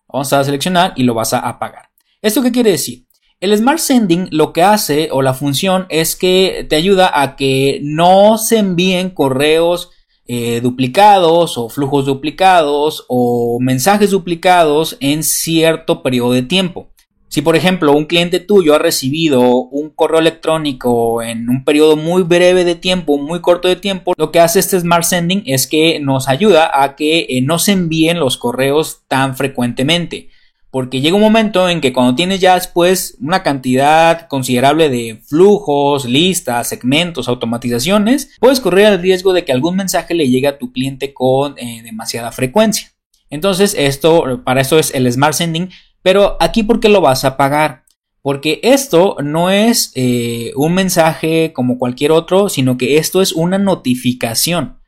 Vamos 0.06 0.32
a 0.32 0.44
seleccionar 0.44 0.92
y 0.94 1.02
lo 1.02 1.12
vas 1.12 1.32
a 1.32 1.40
apagar. 1.40 1.90
¿Esto 2.22 2.40
qué 2.40 2.52
quiere 2.52 2.70
decir? 2.70 3.06
El 3.40 3.56
Smart 3.56 3.80
Sending 3.80 4.28
lo 4.30 4.52
que 4.52 4.62
hace 4.62 5.08
o 5.10 5.22
la 5.22 5.34
función 5.34 5.86
es 5.88 6.14
que 6.14 6.64
te 6.70 6.76
ayuda 6.76 7.10
a 7.20 7.34
que 7.34 7.80
no 7.82 8.38
se 8.38 8.58
envíen 8.58 9.10
correos 9.10 9.90
eh, 10.26 10.60
duplicados 10.62 11.58
o 11.58 11.68
flujos 11.68 12.06
duplicados 12.06 13.06
o 13.08 13.58
mensajes 13.60 14.12
duplicados 14.12 14.96
en 15.00 15.24
cierto 15.24 16.00
periodo 16.00 16.30
de 16.30 16.42
tiempo. 16.42 16.93
Si 17.34 17.42
por 17.42 17.56
ejemplo 17.56 17.90
un 17.90 18.04
cliente 18.04 18.38
tuyo 18.38 18.76
ha 18.76 18.78
recibido 18.78 19.42
un 19.56 19.90
correo 19.90 20.20
electrónico 20.20 21.20
en 21.20 21.48
un 21.48 21.64
periodo 21.64 21.96
muy 21.96 22.22
breve 22.22 22.62
de 22.62 22.76
tiempo, 22.76 23.18
muy 23.18 23.40
corto 23.40 23.66
de 23.66 23.74
tiempo, 23.74 24.14
lo 24.16 24.30
que 24.30 24.38
hace 24.38 24.60
este 24.60 24.78
Smart 24.78 25.02
Sending 25.02 25.42
es 25.44 25.66
que 25.66 25.98
nos 25.98 26.28
ayuda 26.28 26.70
a 26.80 26.94
que 26.94 27.26
eh, 27.28 27.42
no 27.42 27.58
se 27.58 27.72
envíen 27.72 28.20
los 28.20 28.36
correos 28.36 29.00
tan 29.08 29.36
frecuentemente. 29.36 30.28
porque 30.70 31.00
llega 31.00 31.16
un 31.16 31.22
momento 31.22 31.68
en 31.68 31.80
que 31.80 31.92
cuando 31.92 32.14
tienes 32.14 32.38
ya 32.38 32.54
después 32.54 33.16
una 33.20 33.42
cantidad 33.42 34.28
considerable 34.28 34.88
de 34.88 35.20
flujos, 35.26 36.04
listas, 36.04 36.68
segmentos, 36.68 37.26
automatizaciones, 37.26 38.30
puedes 38.38 38.60
correr 38.60 38.92
el 38.92 39.02
riesgo 39.02 39.32
de 39.32 39.44
que 39.44 39.50
algún 39.50 39.74
mensaje 39.74 40.14
le 40.14 40.30
llegue 40.30 40.46
a 40.46 40.58
tu 40.58 40.72
cliente 40.72 41.12
con 41.12 41.58
eh, 41.58 41.82
demasiada 41.82 42.30
frecuencia. 42.30 42.92
Entonces, 43.28 43.74
esto, 43.76 44.42
para 44.44 44.60
esto 44.60 44.78
es 44.78 44.94
el 44.94 45.10
Smart 45.10 45.34
Sending, 45.34 45.70
pero 46.04 46.36
aquí, 46.38 46.62
¿por 46.64 46.80
qué 46.80 46.90
lo 46.90 47.00
vas 47.00 47.24
a 47.24 47.38
pagar? 47.38 47.84
Porque 48.20 48.60
esto 48.62 49.16
no 49.24 49.48
es 49.48 49.90
eh, 49.94 50.52
un 50.54 50.74
mensaje 50.74 51.54
como 51.54 51.78
cualquier 51.78 52.12
otro, 52.12 52.50
sino 52.50 52.76
que 52.76 52.98
esto 52.98 53.22
es 53.22 53.32
una 53.32 53.56
notificación. 53.56 54.80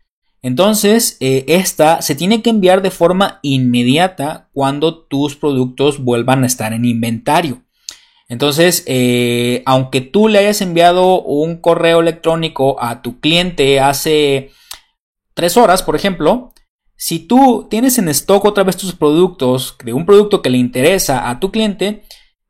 Entonces, 0.42 1.16
eh, 1.20 1.46
esta 1.48 2.02
se 2.02 2.16
tiene 2.16 2.42
que 2.42 2.50
enviar 2.50 2.82
de 2.82 2.90
forma 2.90 3.38
inmediata 3.40 4.50
cuando 4.52 5.06
tus 5.06 5.36
productos 5.36 6.04
vuelvan 6.04 6.44
a 6.44 6.46
estar 6.46 6.74
en 6.74 6.84
inventario. 6.84 7.62
Entonces, 8.28 8.84
eh, 8.86 9.62
aunque 9.64 10.02
tú 10.02 10.28
le 10.28 10.40
hayas 10.40 10.60
enviado 10.60 11.22
un 11.22 11.62
correo 11.62 12.00
electrónico 12.00 12.76
a 12.78 13.00
tu 13.00 13.20
cliente 13.20 13.80
hace 13.80 14.50
tres 15.32 15.56
horas, 15.56 15.82
por 15.82 15.96
ejemplo, 15.96 16.52
si 16.96 17.20
tú 17.20 17.66
tienes 17.70 17.98
en 17.98 18.08
stock 18.08 18.44
otra 18.44 18.64
vez 18.64 18.76
tus 18.76 18.94
productos 18.94 19.76
de 19.84 19.92
un 19.92 20.06
producto 20.06 20.42
que 20.42 20.50
le 20.50 20.58
interesa 20.58 21.28
a 21.28 21.40
tu 21.40 21.50
cliente, 21.50 22.04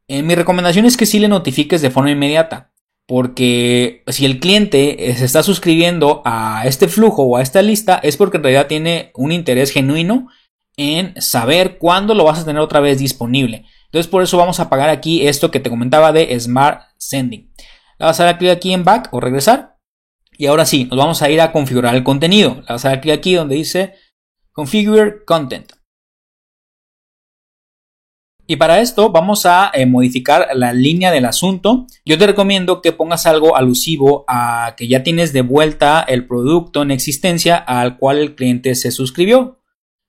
eh, 0.09 0.23
mi 0.23 0.35
recomendación 0.35 0.87
es 0.87 0.97
que 0.97 1.07
sí 1.07 1.19
le 1.19 1.29
notifiques 1.29 1.83
de 1.83 1.91
forma 1.91 2.11
inmediata. 2.11 2.73
Porque 3.09 4.03
si 4.09 4.25
el 4.25 4.41
cliente 4.41 5.15
se 5.17 5.25
está 5.25 5.45
suscribiendo 5.45 6.23
a 6.25 6.62
este 6.67 6.88
flujo 6.88 7.23
o 7.23 7.37
a 7.37 7.43
esta 7.43 7.62
lista 7.62 8.00
es 8.03 8.17
porque 8.17 8.38
en 8.38 8.43
realidad 8.43 8.67
tiene 8.67 9.12
un 9.15 9.31
interés 9.31 9.71
genuino 9.71 10.26
en 10.76 11.21
saber 11.23 11.79
cuándo 11.79 12.15
lo 12.15 12.25
vas 12.25 12.41
a 12.41 12.45
tener 12.45 12.61
otra 12.61 12.81
vez 12.81 12.99
disponible. 12.99 13.65
Entonces 13.87 14.11
por 14.11 14.23
eso 14.25 14.37
vamos 14.37 14.59
a 14.59 14.69
pagar 14.69 14.88
aquí 14.88 15.26
esto 15.26 15.53
que 15.53 15.61
te 15.61 15.71
comentaba 15.71 16.12
de 16.12 16.38
Smart 16.38 16.83
Sending. 16.99 17.53
Le 17.99 18.07
vas 18.07 18.19
a 18.19 18.25
dar 18.25 18.38
clic 18.38 18.50
aquí 18.50 18.73
en 18.73 18.85
Back 18.85 19.09
o 19.12 19.21
regresar. 19.21 19.76
Y 20.37 20.47
ahora 20.47 20.67
sí, 20.67 20.85
nos 20.85 20.99
vamos 20.99 21.23
a 21.23 21.31
ir 21.31 21.41
a 21.41 21.53
configurar 21.53 21.95
el 21.95 22.03
contenido. 22.05 22.57
Le 22.57 22.67
vas 22.69 22.85
a 22.85 22.91
dar 22.91 23.00
clic 23.00 23.15
aquí 23.15 23.35
donde 23.35 23.55
dice 23.55 23.95
Configure 24.56 25.22
Content. 25.26 25.70
Y 28.46 28.56
para 28.56 28.80
esto 28.80 29.10
vamos 29.10 29.44
a 29.44 29.70
eh, 29.75 29.84
modificar 29.84 30.48
la 30.54 30.72
línea 30.72 31.10
del 31.10 31.26
asunto. 31.26 31.86
Yo 32.06 32.16
te 32.16 32.26
recomiendo 32.26 32.80
que 32.80 32.92
pongas 32.92 33.26
algo 33.26 33.54
alusivo 33.54 34.25
a 34.26 34.75
que 34.78 34.88
ya 34.88 35.02
tienes 35.02 35.34
de 35.34 35.42
vuelta 35.42 36.00
el 36.00 36.26
producto 36.26 36.80
en 36.80 36.90
existencia 36.90 37.58
al 37.58 37.98
cual 37.98 38.16
el 38.16 38.34
cliente 38.34 38.75
se 38.76 38.92
suscribió. 38.92 39.60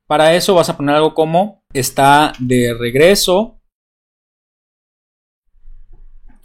Para 0.07 0.33
eso 0.33 0.55
vas 0.55 0.69
a 0.69 0.77
poner 0.77 0.95
algo 0.95 1.13
como 1.13 1.65
está 1.73 2.31
de 2.39 2.73
regreso 2.73 3.59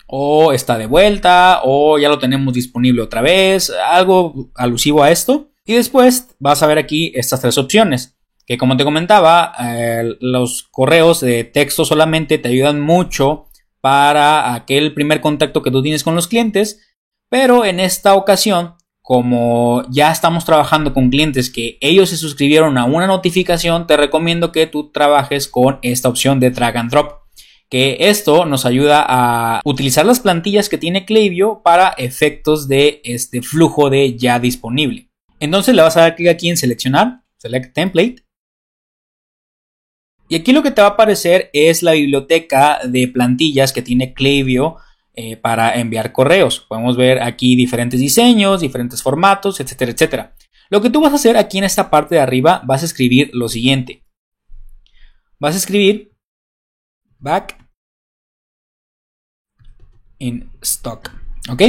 o 0.08 0.52
está 0.52 0.76
de 0.76 0.86
vuelta 0.86 1.60
o 1.62 2.00
ya 2.00 2.08
lo 2.08 2.18
tenemos 2.18 2.52
disponible 2.52 3.00
otra 3.00 3.22
vez, 3.22 3.70
algo 3.70 4.50
alusivo 4.56 5.04
a 5.04 5.12
esto. 5.12 5.51
Y 5.64 5.74
después 5.74 6.34
vas 6.38 6.62
a 6.62 6.66
ver 6.66 6.78
aquí 6.78 7.12
estas 7.14 7.40
tres 7.40 7.58
opciones 7.58 8.16
que 8.46 8.58
como 8.58 8.76
te 8.76 8.84
comentaba, 8.84 9.52
eh, 9.60 10.16
los 10.20 10.64
correos 10.64 11.20
de 11.20 11.44
texto 11.44 11.84
solamente 11.84 12.38
te 12.38 12.48
ayudan 12.48 12.80
mucho 12.80 13.46
para 13.80 14.54
aquel 14.54 14.94
primer 14.94 15.20
contacto 15.20 15.62
que 15.62 15.70
tú 15.70 15.82
tienes 15.82 16.04
con 16.04 16.14
los 16.14 16.28
clientes, 16.28 16.80
pero 17.28 17.64
en 17.64 17.80
esta 17.80 18.14
ocasión, 18.14 18.74
como 19.00 19.84
ya 19.90 20.12
estamos 20.12 20.44
trabajando 20.44 20.92
con 20.92 21.10
clientes 21.10 21.50
que 21.50 21.78
ellos 21.80 22.10
se 22.10 22.16
suscribieron 22.16 22.78
a 22.78 22.84
una 22.84 23.06
notificación, 23.06 23.86
te 23.86 23.96
recomiendo 23.96 24.52
que 24.52 24.66
tú 24.66 24.90
trabajes 24.90 25.48
con 25.48 25.78
esta 25.82 26.08
opción 26.08 26.40
de 26.40 26.50
drag 26.50 26.76
and 26.76 26.90
drop 26.90 27.22
que 27.68 27.96
esto 28.00 28.44
nos 28.44 28.66
ayuda 28.66 29.02
a 29.08 29.62
utilizar 29.64 30.04
las 30.04 30.20
plantillas 30.20 30.68
que 30.68 30.76
tiene 30.76 31.06
Klaviyo 31.06 31.62
para 31.64 31.88
efectos 31.88 32.68
de 32.68 33.00
este 33.02 33.40
flujo 33.40 33.88
de 33.88 34.14
ya 34.18 34.38
disponible. 34.38 35.11
Entonces 35.42 35.74
le 35.74 35.82
vas 35.82 35.96
a 35.96 36.02
dar 36.02 36.16
clic 36.16 36.28
aquí 36.28 36.48
en 36.48 36.56
seleccionar, 36.56 37.22
select 37.38 37.74
template 37.74 38.24
y 40.32 40.36
aquí 40.36 40.52
lo 40.52 40.62
que 40.62 40.70
te 40.70 40.80
va 40.80 40.88
a 40.88 40.90
aparecer 40.92 41.50
es 41.52 41.82
la 41.82 41.92
biblioteca 41.92 42.80
de 42.88 43.06
plantillas 43.06 43.70
que 43.70 43.82
tiene 43.82 44.14
Klaviyo 44.14 44.76
eh, 45.12 45.36
para 45.36 45.78
enviar 45.78 46.12
correos. 46.12 46.60
Podemos 46.60 46.96
ver 46.96 47.22
aquí 47.22 47.54
diferentes 47.54 48.00
diseños, 48.00 48.62
diferentes 48.62 49.02
formatos, 49.02 49.60
etcétera, 49.60 49.92
etcétera. 49.92 50.34
Lo 50.70 50.80
que 50.80 50.88
tú 50.88 51.02
vas 51.02 51.12
a 51.12 51.16
hacer 51.16 51.36
aquí 51.36 51.58
en 51.58 51.64
esta 51.64 51.90
parte 51.90 52.14
de 52.14 52.22
arriba, 52.22 52.62
vas 52.64 52.80
a 52.80 52.86
escribir 52.86 53.28
lo 53.34 53.50
siguiente. 53.50 54.06
Vas 55.38 55.54
a 55.54 55.58
escribir 55.58 56.16
back 57.18 57.58
in 60.18 60.50
stock. 60.62 61.10
¿Ok? 61.50 61.60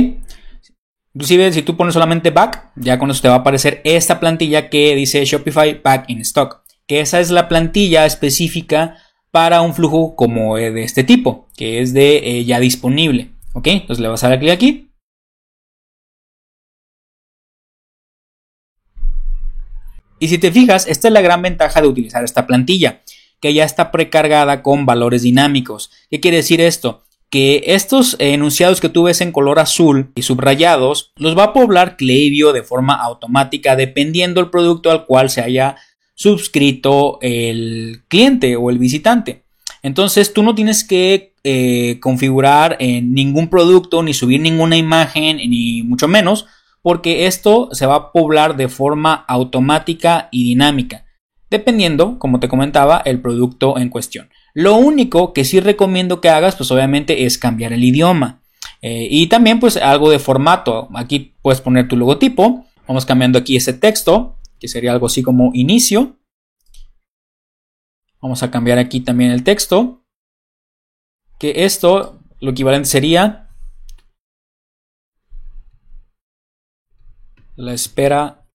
Inclusive 1.15 1.53
si 1.53 1.61
tú 1.61 1.77
pones 1.77 1.93
solamente 1.93 2.31
back, 2.31 2.71
ya 2.75 2.97
con 2.97 3.11
eso 3.11 3.21
te 3.21 3.27
va 3.27 3.35
a 3.35 3.37
aparecer 3.39 3.81
esta 3.83 4.19
plantilla 4.19 4.69
que 4.69 4.95
dice 4.95 5.23
Shopify 5.25 5.79
back 5.83 6.09
in 6.09 6.21
stock 6.21 6.63
que 6.87 6.99
esa 6.99 7.19
es 7.19 7.31
la 7.31 7.47
plantilla 7.47 8.05
específica 8.05 8.97
para 9.31 9.61
un 9.61 9.73
flujo 9.73 10.15
como 10.15 10.57
de 10.57 10.83
este 10.83 11.03
tipo, 11.03 11.47
que 11.55 11.81
es 11.81 11.93
de 11.93 12.17
eh, 12.17 12.45
ya 12.45 12.59
disponible. 12.59 13.31
¿Ok? 13.53 13.67
Entonces 13.67 13.99
le 13.99 14.07
vas 14.07 14.23
a 14.23 14.29
dar 14.29 14.39
clic 14.39 14.51
aquí. 14.51 14.89
Y 20.19 20.27
si 20.27 20.37
te 20.37 20.51
fijas, 20.51 20.87
esta 20.87 21.07
es 21.09 21.13
la 21.13 21.21
gran 21.21 21.41
ventaja 21.41 21.81
de 21.81 21.87
utilizar 21.87 22.23
esta 22.23 22.47
plantilla, 22.47 23.01
que 23.41 23.53
ya 23.53 23.65
está 23.65 23.91
precargada 23.91 24.61
con 24.61 24.85
valores 24.85 25.23
dinámicos. 25.23 25.91
¿Qué 26.09 26.19
quiere 26.19 26.37
decir 26.37 26.61
esto? 26.61 27.03
Que 27.33 27.63
estos 27.65 28.15
enunciados 28.19 28.79
que 28.79 28.89
tú 28.89 29.01
ves 29.01 29.19
en 29.19 29.31
color 29.31 29.57
azul 29.57 30.11
y 30.13 30.21
subrayados 30.21 31.13
los 31.15 31.35
va 31.35 31.45
a 31.45 31.53
poblar 31.53 31.97
Klaviyo 31.97 32.53
de 32.53 32.61
forma 32.61 32.93
automática 32.93 33.75
dependiendo 33.75 34.39
del 34.39 34.51
producto 34.51 34.91
al 34.91 35.07
cual 35.07 35.31
se 35.31 35.41
haya 35.41 35.77
suscrito 36.13 37.17
el 37.21 38.03
cliente 38.07 38.55
o 38.55 38.69
el 38.69 38.77
visitante. 38.77 39.45
Entonces 39.81 40.31
tú 40.31 40.43
no 40.43 40.53
tienes 40.53 40.83
que 40.83 41.33
eh, 41.43 41.97
configurar 42.01 42.77
en 42.79 43.15
ningún 43.15 43.49
producto 43.49 44.03
ni 44.03 44.13
subir 44.13 44.39
ninguna 44.39 44.77
imagen 44.77 45.37
ni 45.37 45.81
mucho 45.81 46.07
menos 46.07 46.45
porque 46.83 47.25
esto 47.25 47.69
se 47.71 47.87
va 47.87 47.95
a 47.95 48.11
poblar 48.11 48.55
de 48.57 48.67
forma 48.67 49.25
automática 49.27 50.29
y 50.31 50.43
dinámica 50.43 51.03
dependiendo, 51.53 52.17
como 52.17 52.39
te 52.39 52.49
comentaba, 52.49 53.03
el 53.05 53.21
producto 53.21 53.77
en 53.77 53.89
cuestión. 53.89 54.27
Lo 54.53 54.75
único 54.75 55.33
que 55.33 55.45
sí 55.45 55.59
recomiendo 55.59 56.21
que 56.21 56.29
hagas, 56.29 56.55
pues 56.55 56.69
obviamente 56.71 57.25
es 57.25 57.37
cambiar 57.37 57.73
el 57.73 57.83
idioma. 57.83 58.41
Eh, 58.81 59.07
y 59.09 59.27
también 59.27 59.59
pues 59.59 59.77
algo 59.77 60.09
de 60.09 60.19
formato. 60.19 60.89
Aquí 60.93 61.35
puedes 61.41 61.61
poner 61.61 61.87
tu 61.87 61.97
logotipo. 61.97 62.65
Vamos 62.87 63.05
cambiando 63.05 63.39
aquí 63.39 63.55
ese 63.55 63.73
texto 63.73 64.37
que 64.59 64.67
sería 64.67 64.91
algo 64.91 65.07
así 65.07 65.23
como 65.23 65.51
inicio. 65.53 66.17
Vamos 68.21 68.43
a 68.43 68.51
cambiar 68.51 68.77
aquí 68.77 69.01
también 69.01 69.31
el 69.31 69.43
texto. 69.43 70.05
Que 71.39 71.65
esto, 71.65 72.19
lo 72.39 72.51
equivalente 72.51 72.87
sería 72.87 73.49
la 77.55 77.73
espera 77.73 78.45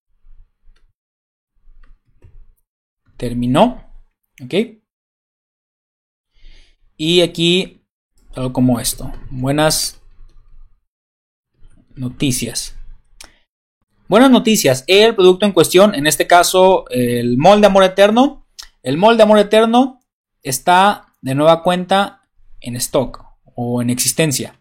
terminó. 3.16 3.84
¿Ok? 4.42 4.54
Y 7.00 7.20
aquí 7.20 7.86
algo 8.34 8.52
como 8.52 8.80
esto. 8.80 9.12
Buenas 9.30 10.02
noticias. 11.94 12.74
Buenas 14.08 14.32
noticias, 14.32 14.82
el 14.88 15.14
producto 15.14 15.46
en 15.46 15.52
cuestión, 15.52 15.94
en 15.94 16.06
este 16.08 16.26
caso 16.26 16.88
el 16.88 17.38
molde 17.38 17.66
Amor 17.66 17.84
Eterno, 17.84 18.46
el 18.82 18.96
molde 18.96 19.22
Amor 19.22 19.38
Eterno 19.38 20.00
está 20.42 21.14
de 21.20 21.34
nueva 21.34 21.62
cuenta 21.62 22.28
en 22.60 22.74
stock 22.76 23.22
o 23.54 23.80
en 23.80 23.90
existencia. 23.90 24.60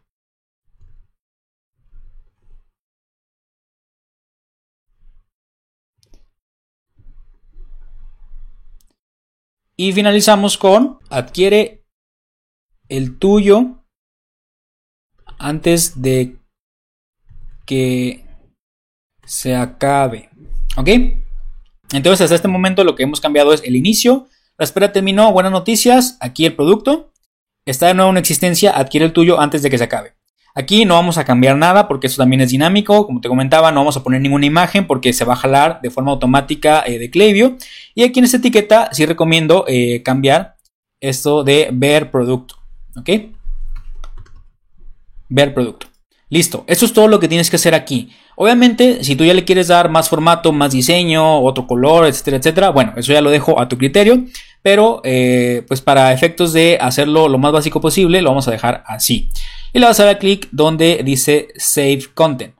Y 9.75 9.93
finalizamos 9.93 10.57
con 10.57 10.99
adquiere 11.09 11.86
el 12.89 13.17
tuyo 13.17 13.83
antes 15.37 16.01
de 16.01 16.37
que 17.65 18.25
se 19.25 19.55
acabe. 19.55 20.29
¿Ok? 20.77 20.89
Entonces, 21.93 22.21
hasta 22.21 22.35
este 22.35 22.47
momento 22.47 22.83
lo 22.83 22.95
que 22.95 23.03
hemos 23.03 23.21
cambiado 23.21 23.53
es 23.53 23.63
el 23.63 23.75
inicio. 23.75 24.27
La 24.57 24.63
espera 24.63 24.91
terminó. 24.91 25.31
Buenas 25.31 25.51
noticias. 25.51 26.17
Aquí 26.19 26.45
el 26.45 26.55
producto. 26.55 27.11
Está 27.65 27.87
de 27.87 27.93
nuevo 27.93 28.11
en 28.11 28.17
existencia. 28.17 28.71
Adquiere 28.71 29.05
el 29.05 29.13
tuyo 29.13 29.39
antes 29.39 29.61
de 29.61 29.69
que 29.69 29.77
se 29.77 29.83
acabe. 29.83 30.13
Aquí 30.55 30.85
no 30.85 30.95
vamos 30.95 31.19
a 31.19 31.23
cambiar 31.23 31.55
nada 31.55 31.87
porque 31.87 32.07
eso 32.07 32.17
también 32.17 32.41
es 32.41 32.49
dinámico. 32.49 33.05
Como 33.05 33.21
te 33.21 33.29
comentaba, 33.29 33.71
no 33.71 33.81
vamos 33.81 33.95
a 33.95 34.03
poner 34.03 34.21
ninguna 34.21 34.47
imagen 34.47 34.87
porque 34.87 35.13
se 35.13 35.23
va 35.23 35.33
a 35.33 35.37
jalar 35.37 35.81
de 35.81 35.91
forma 35.91 36.11
automática 36.11 36.83
eh, 36.85 36.97
de 36.97 37.11
Klaviyo. 37.11 37.57
Y 37.93 38.03
aquí 38.03 38.19
en 38.19 38.25
esta 38.25 38.37
etiqueta 38.37 38.89
sí 38.91 39.05
recomiendo 39.05 39.65
eh, 39.67 40.01
cambiar 40.03 40.55
esto 40.99 41.43
de 41.43 41.69
ver 41.71 42.09
producto. 42.09 42.55
¿Ok? 42.97 43.09
Ver 45.29 45.53
producto. 45.53 45.87
Listo, 46.29 46.65
eso 46.67 46.85
es 46.85 46.91
todo 46.91 47.07
lo 47.07 47.19
que 47.19 47.29
tienes 47.29 47.49
que 47.49 47.55
hacer 47.55 47.73
aquí. 47.73 48.09
Obviamente, 48.35 49.03
si 49.03 49.15
tú 49.15 49.23
ya 49.23 49.33
le 49.33 49.45
quieres 49.45 49.69
dar 49.69 49.89
más 49.89 50.09
formato, 50.09 50.51
más 50.51 50.71
diseño, 50.71 51.41
otro 51.41 51.65
color, 51.65 52.05
etcétera, 52.05 52.37
etcétera, 52.37 52.69
bueno, 52.69 52.93
eso 52.97 53.13
ya 53.13 53.21
lo 53.21 53.29
dejo 53.29 53.59
a 53.59 53.69
tu 53.69 53.77
criterio. 53.77 54.25
Pero, 54.61 55.01
eh, 55.05 55.63
pues 55.67 55.79
para 55.79 56.11
efectos 56.11 56.51
de 56.51 56.77
hacerlo 56.81 57.29
lo 57.29 57.37
más 57.37 57.53
básico 57.53 57.79
posible, 57.79 58.21
lo 58.21 58.29
vamos 58.29 58.47
a 58.47 58.51
dejar 58.51 58.83
así. 58.87 59.29
Y 59.71 59.79
le 59.79 59.85
vas 59.85 59.99
a 60.01 60.05
dar 60.05 60.19
clic 60.19 60.49
donde 60.51 61.01
dice 61.05 61.47
Save 61.55 62.03
Content. 62.13 62.55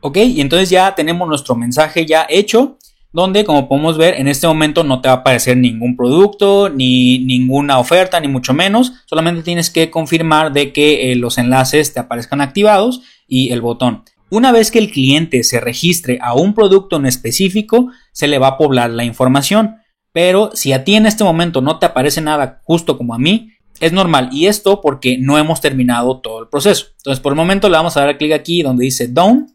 Ok, 0.00 0.16
y 0.16 0.40
entonces 0.40 0.70
ya 0.70 0.94
tenemos 0.94 1.28
nuestro 1.28 1.54
mensaje 1.54 2.06
ya 2.06 2.26
hecho 2.28 2.78
donde 3.12 3.44
como 3.44 3.68
podemos 3.68 3.98
ver 3.98 4.14
en 4.14 4.28
este 4.28 4.46
momento 4.46 4.84
no 4.84 5.00
te 5.00 5.08
va 5.08 5.14
a 5.14 5.16
aparecer 5.18 5.56
ningún 5.56 5.96
producto 5.96 6.68
ni 6.68 7.18
ninguna 7.18 7.78
oferta 7.78 8.20
ni 8.20 8.28
mucho 8.28 8.54
menos. 8.54 8.92
Solamente 9.06 9.42
tienes 9.42 9.70
que 9.70 9.90
confirmar 9.90 10.52
de 10.52 10.72
que 10.72 11.12
eh, 11.12 11.16
los 11.16 11.38
enlaces 11.38 11.92
te 11.92 12.00
aparezcan 12.00 12.40
activados 12.40 13.02
y 13.26 13.52
el 13.52 13.60
botón. 13.60 14.04
Una 14.30 14.52
vez 14.52 14.70
que 14.70 14.78
el 14.78 14.90
cliente 14.90 15.42
se 15.42 15.58
registre 15.58 16.18
a 16.22 16.34
un 16.34 16.54
producto 16.54 16.96
en 16.96 17.06
específico 17.06 17.90
se 18.12 18.28
le 18.28 18.38
va 18.38 18.48
a 18.48 18.58
poblar 18.58 18.90
la 18.90 19.04
información. 19.04 19.76
Pero 20.12 20.50
si 20.54 20.72
a 20.72 20.84
ti 20.84 20.94
en 20.94 21.06
este 21.06 21.24
momento 21.24 21.60
no 21.60 21.78
te 21.78 21.86
aparece 21.86 22.20
nada 22.20 22.60
justo 22.64 22.96
como 22.96 23.14
a 23.14 23.18
mí 23.18 23.50
es 23.80 23.92
normal. 23.92 24.28
Y 24.32 24.46
esto 24.46 24.80
porque 24.80 25.18
no 25.18 25.36
hemos 25.38 25.60
terminado 25.60 26.20
todo 26.20 26.42
el 26.42 26.48
proceso. 26.48 26.86
Entonces 26.98 27.20
por 27.20 27.32
el 27.32 27.36
momento 27.36 27.68
le 27.68 27.76
vamos 27.76 27.96
a 27.96 28.02
dar 28.02 28.18
clic 28.18 28.32
aquí 28.32 28.62
donde 28.62 28.84
dice 28.84 29.08
done 29.08 29.46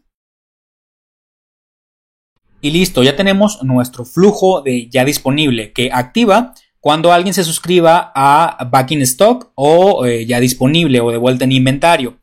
y 2.60 2.70
listo, 2.70 3.02
ya 3.02 3.16
tenemos 3.16 3.62
nuestro 3.62 4.04
flujo 4.04 4.62
de 4.62 4.88
ya 4.88 5.04
disponible 5.04 5.72
que 5.72 5.90
activa 5.92 6.54
cuando 6.80 7.12
alguien 7.12 7.34
se 7.34 7.44
suscriba 7.44 8.12
a 8.14 8.64
Back 8.70 8.92
in 8.92 9.02
Stock 9.02 9.50
o 9.54 10.06
eh, 10.06 10.24
ya 10.24 10.40
disponible 10.40 11.00
o 11.00 11.10
de 11.10 11.16
vuelta 11.16 11.44
en 11.44 11.52
inventario. 11.52 12.18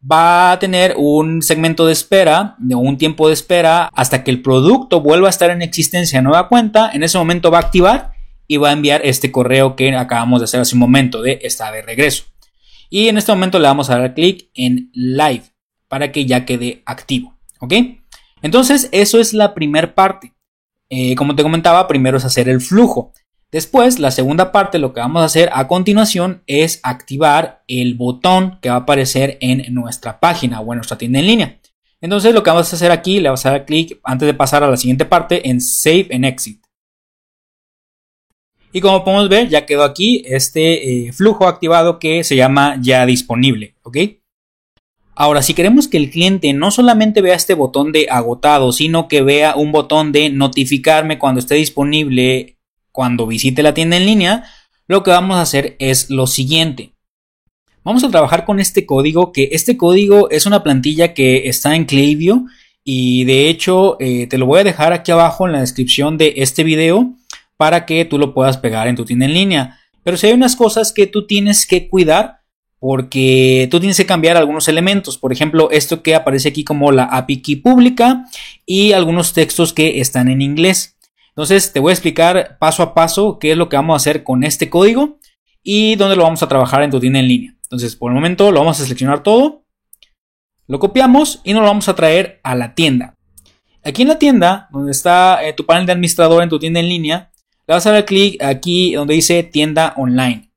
Va 0.00 0.52
a 0.52 0.58
tener 0.58 0.94
un 0.96 1.42
segmento 1.42 1.86
de 1.86 1.92
espera, 1.92 2.54
de 2.58 2.74
un 2.74 2.96
tiempo 2.96 3.28
de 3.28 3.34
espera 3.34 3.90
hasta 3.92 4.24
que 4.24 4.30
el 4.30 4.42
producto 4.42 5.00
vuelva 5.00 5.26
a 5.26 5.30
estar 5.30 5.50
en 5.50 5.60
existencia 5.60 6.18
en 6.18 6.24
nueva 6.24 6.48
cuenta. 6.48 6.90
En 6.92 7.02
ese 7.02 7.18
momento 7.18 7.50
va 7.50 7.58
a 7.58 7.62
activar 7.62 8.12
y 8.46 8.56
va 8.56 8.70
a 8.70 8.72
enviar 8.72 9.02
este 9.04 9.30
correo 9.30 9.76
que 9.76 9.94
acabamos 9.94 10.40
de 10.40 10.44
hacer 10.44 10.60
hace 10.60 10.74
un 10.74 10.80
momento 10.80 11.20
de 11.20 11.40
está 11.42 11.70
de 11.70 11.82
regreso. 11.82 12.24
Y 12.88 13.08
en 13.08 13.18
este 13.18 13.32
momento 13.32 13.58
le 13.58 13.68
vamos 13.68 13.90
a 13.90 13.98
dar 13.98 14.14
clic 14.14 14.50
en 14.54 14.90
Live 14.94 15.44
para 15.88 16.12
que 16.12 16.26
ya 16.26 16.44
quede 16.44 16.82
activo. 16.86 17.38
¿Ok? 17.58 17.74
Entonces, 18.42 18.88
eso 18.92 19.18
es 19.18 19.32
la 19.34 19.54
primera 19.54 19.94
parte. 19.94 20.34
Eh, 20.88 21.14
como 21.14 21.36
te 21.36 21.42
comentaba, 21.42 21.86
primero 21.86 22.16
es 22.16 22.24
hacer 22.24 22.48
el 22.48 22.60
flujo. 22.60 23.12
Después, 23.52 23.98
la 23.98 24.10
segunda 24.10 24.52
parte, 24.52 24.78
lo 24.78 24.92
que 24.92 25.00
vamos 25.00 25.22
a 25.22 25.26
hacer 25.26 25.50
a 25.52 25.66
continuación 25.66 26.42
es 26.46 26.80
activar 26.82 27.64
el 27.66 27.94
botón 27.94 28.58
que 28.62 28.68
va 28.68 28.76
a 28.76 28.78
aparecer 28.78 29.38
en 29.40 29.74
nuestra 29.74 30.20
página 30.20 30.60
o 30.60 30.72
en 30.72 30.78
nuestra 30.78 30.98
tienda 30.98 31.18
en 31.18 31.26
línea. 31.26 31.60
Entonces, 32.00 32.32
lo 32.32 32.42
que 32.42 32.50
vamos 32.50 32.72
a 32.72 32.76
hacer 32.76 32.92
aquí, 32.92 33.20
le 33.20 33.28
vamos 33.28 33.44
a 33.44 33.50
dar 33.50 33.66
clic 33.66 34.00
antes 34.04 34.26
de 34.26 34.34
pasar 34.34 34.62
a 34.62 34.70
la 34.70 34.76
siguiente 34.76 35.04
parte 35.04 35.48
en 35.48 35.60
Save 35.60 36.08
and 36.12 36.24
Exit. 36.24 36.62
Y 38.72 38.80
como 38.80 39.04
podemos 39.04 39.28
ver, 39.28 39.48
ya 39.48 39.66
quedó 39.66 39.82
aquí 39.82 40.22
este 40.26 41.08
eh, 41.08 41.12
flujo 41.12 41.48
activado 41.48 41.98
que 41.98 42.22
se 42.22 42.36
llama 42.36 42.76
ya 42.80 43.04
disponible. 43.04 43.74
¿ok? 43.82 43.96
Ahora, 45.20 45.42
si 45.42 45.52
queremos 45.52 45.86
que 45.86 45.98
el 45.98 46.10
cliente 46.10 46.54
no 46.54 46.70
solamente 46.70 47.20
vea 47.20 47.34
este 47.34 47.52
botón 47.52 47.92
de 47.92 48.06
agotado, 48.08 48.72
sino 48.72 49.06
que 49.06 49.20
vea 49.20 49.54
un 49.54 49.70
botón 49.70 50.12
de 50.12 50.30
notificarme 50.30 51.18
cuando 51.18 51.40
esté 51.40 51.56
disponible 51.56 52.56
cuando 52.90 53.26
visite 53.26 53.62
la 53.62 53.74
tienda 53.74 53.98
en 53.98 54.06
línea, 54.06 54.44
lo 54.88 55.02
que 55.02 55.10
vamos 55.10 55.36
a 55.36 55.42
hacer 55.42 55.76
es 55.78 56.08
lo 56.08 56.26
siguiente. 56.26 56.94
Vamos 57.84 58.02
a 58.02 58.08
trabajar 58.08 58.46
con 58.46 58.60
este 58.60 58.86
código, 58.86 59.30
que 59.30 59.50
este 59.52 59.76
código 59.76 60.30
es 60.30 60.46
una 60.46 60.62
plantilla 60.62 61.12
que 61.12 61.50
está 61.50 61.76
en 61.76 61.84
Klaviyo 61.84 62.44
y 62.82 63.24
de 63.24 63.50
hecho 63.50 63.98
eh, 64.00 64.26
te 64.26 64.38
lo 64.38 64.46
voy 64.46 64.60
a 64.60 64.64
dejar 64.64 64.94
aquí 64.94 65.12
abajo 65.12 65.44
en 65.44 65.52
la 65.52 65.60
descripción 65.60 66.16
de 66.16 66.32
este 66.38 66.64
video 66.64 67.12
para 67.58 67.84
que 67.84 68.06
tú 68.06 68.16
lo 68.16 68.32
puedas 68.32 68.56
pegar 68.56 68.88
en 68.88 68.96
tu 68.96 69.04
tienda 69.04 69.26
en 69.26 69.34
línea. 69.34 69.80
Pero 70.02 70.16
si 70.16 70.28
hay 70.28 70.32
unas 70.32 70.56
cosas 70.56 70.94
que 70.94 71.06
tú 71.06 71.26
tienes 71.26 71.66
que 71.66 71.90
cuidar, 71.90 72.39
porque 72.80 73.68
tú 73.70 73.78
tienes 73.78 73.98
que 73.98 74.06
cambiar 74.06 74.36
algunos 74.36 74.66
elementos. 74.66 75.18
Por 75.18 75.32
ejemplo, 75.32 75.70
esto 75.70 76.02
que 76.02 76.14
aparece 76.14 76.48
aquí 76.48 76.64
como 76.64 76.90
la 76.90 77.04
API 77.04 77.42
key 77.42 77.56
pública 77.56 78.24
y 78.66 78.92
algunos 78.92 79.34
textos 79.34 79.72
que 79.72 80.00
están 80.00 80.28
en 80.28 80.40
inglés. 80.40 80.96
Entonces, 81.28 81.72
te 81.72 81.78
voy 81.78 81.90
a 81.90 81.92
explicar 81.92 82.56
paso 82.58 82.82
a 82.82 82.94
paso 82.94 83.38
qué 83.38 83.52
es 83.52 83.56
lo 83.56 83.68
que 83.68 83.76
vamos 83.76 83.94
a 83.94 83.98
hacer 83.98 84.24
con 84.24 84.44
este 84.44 84.70
código 84.70 85.18
y 85.62 85.94
dónde 85.96 86.16
lo 86.16 86.24
vamos 86.24 86.42
a 86.42 86.48
trabajar 86.48 86.82
en 86.82 86.90
tu 86.90 86.98
tienda 86.98 87.20
en 87.20 87.28
línea. 87.28 87.54
Entonces, 87.64 87.94
por 87.94 88.10
el 88.10 88.14
momento 88.14 88.50
lo 88.50 88.60
vamos 88.60 88.80
a 88.80 88.82
seleccionar 88.82 89.22
todo, 89.22 89.62
lo 90.66 90.78
copiamos 90.78 91.40
y 91.44 91.52
nos 91.52 91.62
lo 91.62 91.68
vamos 91.68 91.88
a 91.88 91.94
traer 91.94 92.40
a 92.42 92.54
la 92.54 92.74
tienda. 92.74 93.14
Aquí 93.84 94.02
en 94.02 94.08
la 94.08 94.18
tienda, 94.18 94.68
donde 94.72 94.92
está 94.92 95.46
eh, 95.46 95.52
tu 95.52 95.66
panel 95.66 95.86
de 95.86 95.92
administrador 95.92 96.42
en 96.42 96.48
tu 96.48 96.58
tienda 96.58 96.80
en 96.80 96.88
línea, 96.88 97.30
le 97.66 97.74
vas 97.74 97.86
a 97.86 97.92
dar 97.92 98.04
clic 98.04 98.42
aquí 98.42 98.94
donde 98.94 99.14
dice 99.14 99.42
tienda 99.42 99.94
online. 99.96 100.49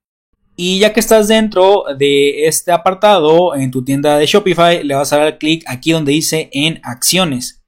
Y 0.56 0.80
ya 0.80 0.94
que 0.94 1.00
estás 1.00 1.28
dentro 1.28 1.86
de 1.98 2.46
este 2.46 2.72
apartado 2.72 3.56
en 3.56 3.72
tu 3.72 3.84
tienda 3.84 4.18
de 4.18 4.28
Shopify, 4.28 4.84
le 4.84 4.94
vas 4.94 5.12
a 5.12 5.18
dar 5.18 5.38
clic 5.40 5.64
aquí 5.68 5.92
donde 5.92 6.12
dice 6.12 6.50
en 6.54 6.80
acciones. 6.84 7.64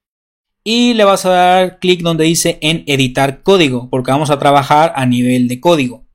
Y 0.63 0.93
le 0.93 1.03
vas 1.03 1.25
a 1.25 1.29
dar 1.29 1.79
clic 1.79 2.01
donde 2.01 2.25
dice 2.25 2.59
en 2.61 2.83
editar 2.85 3.41
código, 3.41 3.89
porque 3.89 4.11
vamos 4.11 4.29
a 4.29 4.39
trabajar 4.39 4.93
a 4.95 5.05
nivel 5.05 5.47
de 5.47 5.59
código. 5.59 6.05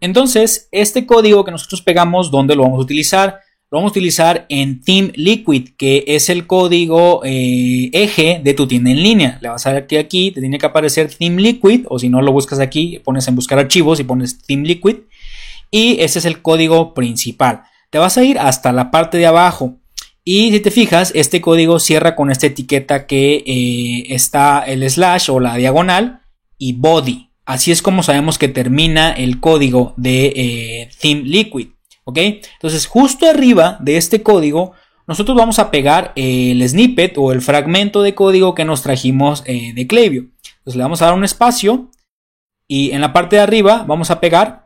Entonces, 0.00 0.68
este 0.72 1.06
código 1.06 1.44
que 1.44 1.50
nosotros 1.52 1.82
pegamos, 1.82 2.30
¿dónde 2.30 2.56
lo 2.56 2.62
vamos 2.62 2.78
a 2.78 2.82
utilizar? 2.82 3.40
Lo 3.70 3.78
vamos 3.78 3.90
a 3.90 3.92
utilizar 3.92 4.46
en 4.48 4.80
Team 4.80 5.10
Liquid, 5.14 5.70
que 5.76 6.04
es 6.06 6.28
el 6.30 6.46
código 6.46 7.22
eh, 7.24 7.90
eje 7.92 8.40
de 8.42 8.54
tu 8.54 8.68
tienda 8.68 8.90
en 8.90 9.02
línea. 9.02 9.38
Le 9.40 9.48
vas 9.48 9.66
a 9.66 9.72
dar 9.72 9.86
que 9.86 9.98
aquí 9.98 10.30
te 10.30 10.40
tiene 10.40 10.58
que 10.58 10.66
aparecer 10.66 11.12
Team 11.12 11.36
Liquid, 11.36 11.86
o 11.88 11.98
si 11.98 12.08
no 12.08 12.22
lo 12.22 12.32
buscas 12.32 12.60
aquí, 12.60 13.00
pones 13.04 13.26
en 13.26 13.34
buscar 13.34 13.58
archivos 13.58 13.98
y 13.98 14.04
pones 14.04 14.38
Team 14.42 14.62
Liquid 14.62 14.96
y 15.70 16.00
ese 16.00 16.18
es 16.18 16.24
el 16.24 16.42
código 16.42 16.94
principal. 16.94 17.62
Te 17.90 17.98
vas 17.98 18.16
a 18.18 18.24
ir 18.24 18.38
hasta 18.38 18.72
la 18.72 18.90
parte 18.90 19.18
de 19.18 19.26
abajo 19.26 19.78
y 20.28 20.50
si 20.50 20.58
te 20.58 20.72
fijas, 20.72 21.12
este 21.14 21.40
código 21.40 21.78
cierra 21.78 22.16
con 22.16 22.32
esta 22.32 22.48
etiqueta 22.48 23.06
que 23.06 23.44
eh, 23.46 24.12
está 24.12 24.58
el 24.66 24.82
slash 24.90 25.30
o 25.30 25.38
la 25.38 25.54
diagonal 25.54 26.22
y 26.58 26.72
body. 26.72 27.30
Así 27.44 27.70
es 27.70 27.80
como 27.80 28.02
sabemos 28.02 28.36
que 28.36 28.48
termina 28.48 29.12
el 29.12 29.38
código 29.38 29.94
de 29.96 30.32
eh, 30.34 30.90
Theme 31.00 31.22
Liquid. 31.22 31.68
¿Ok? 32.02 32.18
Entonces, 32.18 32.86
justo 32.86 33.30
arriba 33.30 33.78
de 33.80 33.96
este 33.96 34.24
código, 34.24 34.72
nosotros 35.06 35.36
vamos 35.36 35.60
a 35.60 35.70
pegar 35.70 36.12
el 36.16 36.68
snippet 36.68 37.16
o 37.18 37.30
el 37.30 37.40
fragmento 37.40 38.02
de 38.02 38.16
código 38.16 38.56
que 38.56 38.64
nos 38.64 38.82
trajimos 38.82 39.44
eh, 39.46 39.74
de 39.74 39.86
Klaviyo. 39.86 40.22
Entonces, 40.58 40.74
le 40.74 40.82
vamos 40.82 41.02
a 41.02 41.04
dar 41.04 41.14
un 41.14 41.24
espacio 41.24 41.92
y 42.66 42.90
en 42.90 43.00
la 43.00 43.12
parte 43.12 43.36
de 43.36 43.42
arriba 43.42 43.84
vamos 43.86 44.10
a 44.10 44.18
pegar 44.18 44.65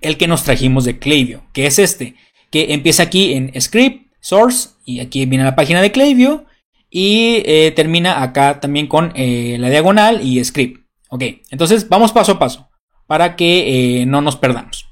el 0.00 0.16
que 0.16 0.28
nos 0.28 0.44
trajimos 0.44 0.84
de 0.84 0.98
Klaviyo, 0.98 1.42
que 1.52 1.66
es 1.66 1.78
este, 1.78 2.14
que 2.50 2.72
empieza 2.72 3.04
aquí 3.04 3.34
en 3.34 3.58
script, 3.60 4.12
source, 4.20 4.70
y 4.84 5.00
aquí 5.00 5.24
viene 5.26 5.44
la 5.44 5.56
página 5.56 5.80
de 5.82 5.92
Klaviyo, 5.92 6.44
y 6.90 7.42
eh, 7.46 7.72
termina 7.74 8.22
acá 8.22 8.60
también 8.60 8.86
con 8.86 9.12
eh, 9.14 9.56
la 9.58 9.70
diagonal 9.70 10.26
y 10.26 10.42
script. 10.44 10.84
Ok, 11.08 11.22
entonces 11.50 11.88
vamos 11.88 12.12
paso 12.12 12.32
a 12.32 12.38
paso 12.38 12.68
para 13.06 13.36
que 13.36 14.00
eh, 14.02 14.06
no 14.06 14.20
nos 14.20 14.36
perdamos. 14.36 14.86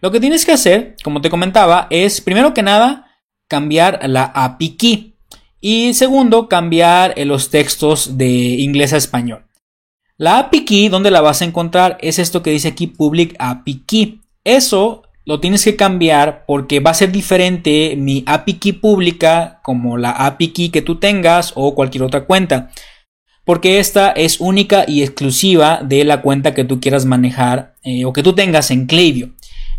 Lo 0.00 0.10
que 0.10 0.20
tienes 0.20 0.44
que 0.44 0.52
hacer, 0.52 0.96
como 1.04 1.20
te 1.20 1.30
comentaba, 1.30 1.86
es 1.90 2.20
primero 2.20 2.54
que 2.54 2.62
nada 2.62 3.18
cambiar 3.48 4.00
la 4.08 4.24
API 4.24 4.76
key 4.76 5.16
y 5.60 5.94
segundo 5.94 6.48
cambiar 6.48 7.14
los 7.26 7.50
textos 7.50 8.16
de 8.16 8.28
inglés 8.28 8.92
a 8.92 8.96
español. 8.96 9.44
La 10.16 10.38
API 10.38 10.64
key, 10.64 10.88
donde 10.88 11.10
la 11.10 11.20
vas 11.20 11.42
a 11.42 11.44
encontrar, 11.44 11.98
es 12.00 12.18
esto 12.18 12.42
que 12.42 12.50
dice 12.50 12.68
aquí 12.68 12.86
Public 12.86 13.34
API 13.38 13.82
Key. 13.86 14.20
Eso 14.56 15.04
lo 15.26 15.38
tienes 15.38 15.62
que 15.62 15.76
cambiar 15.76 16.44
porque 16.44 16.80
va 16.80 16.90
a 16.90 16.94
ser 16.94 17.12
diferente 17.12 17.94
mi 17.96 18.24
API 18.26 18.54
key 18.54 18.72
pública 18.72 19.60
como 19.62 19.96
la 19.96 20.10
API 20.10 20.48
key 20.48 20.68
que 20.70 20.82
tú 20.82 20.98
tengas 20.98 21.52
o 21.54 21.76
cualquier 21.76 22.02
otra 22.02 22.24
cuenta. 22.24 22.72
Porque 23.44 23.78
esta 23.78 24.10
es 24.10 24.40
única 24.40 24.84
y 24.88 25.04
exclusiva 25.04 25.82
de 25.84 26.02
la 26.02 26.20
cuenta 26.20 26.52
que 26.52 26.64
tú 26.64 26.80
quieras 26.80 27.04
manejar 27.04 27.76
eh, 27.84 28.04
o 28.04 28.12
que 28.12 28.24
tú 28.24 28.32
tengas 28.32 28.72
en 28.72 28.86
Klaviyo. 28.86 29.28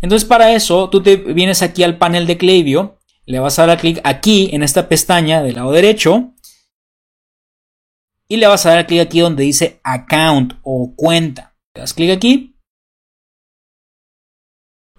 Entonces 0.00 0.26
para 0.26 0.54
eso 0.54 0.88
tú 0.88 1.02
te 1.02 1.16
vienes 1.16 1.60
aquí 1.60 1.82
al 1.82 1.98
panel 1.98 2.26
de 2.26 2.38
Klaviyo, 2.38 2.98
le 3.26 3.40
vas 3.40 3.58
a 3.58 3.66
dar 3.66 3.78
clic 3.78 4.00
aquí 4.04 4.48
en 4.54 4.62
esta 4.62 4.88
pestaña 4.88 5.42
del 5.42 5.56
lado 5.56 5.70
derecho 5.72 6.32
y 8.26 8.38
le 8.38 8.46
vas 8.46 8.64
a 8.64 8.70
dar 8.70 8.86
clic 8.86 9.02
aquí 9.02 9.20
donde 9.20 9.44
dice 9.44 9.80
account 9.84 10.54
o 10.62 10.94
cuenta. 10.96 11.56
Le 11.74 11.82
das 11.82 11.92
clic 11.92 12.10
aquí 12.10 12.51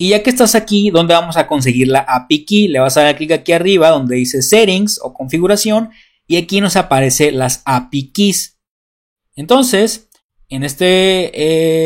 y 0.04 0.10
ya 0.10 0.22
que 0.22 0.32
estás 0.32 0.54
aquí, 0.54 0.90
¿dónde 0.90 1.14
vamos 1.14 1.38
a 1.38 1.48
conseguir 1.48 1.88
la 1.88 2.00
API 2.00 2.44
Key? 2.44 2.68
Le 2.68 2.80
vas 2.80 2.98
a 2.98 3.04
dar 3.04 3.16
clic 3.16 3.32
aquí 3.32 3.54
arriba 3.54 3.88
donde 3.88 4.18
dice 4.18 4.42
Settings 4.42 5.00
o 5.02 5.14
Configuración 5.14 5.92
y 6.28 6.36
aquí 6.36 6.60
nos 6.60 6.76
aparece 6.76 7.32
las 7.32 7.62
API 7.64 8.12
Keys. 8.12 8.60
Entonces, 9.38 10.10
En 10.50 10.64
este 10.64 11.32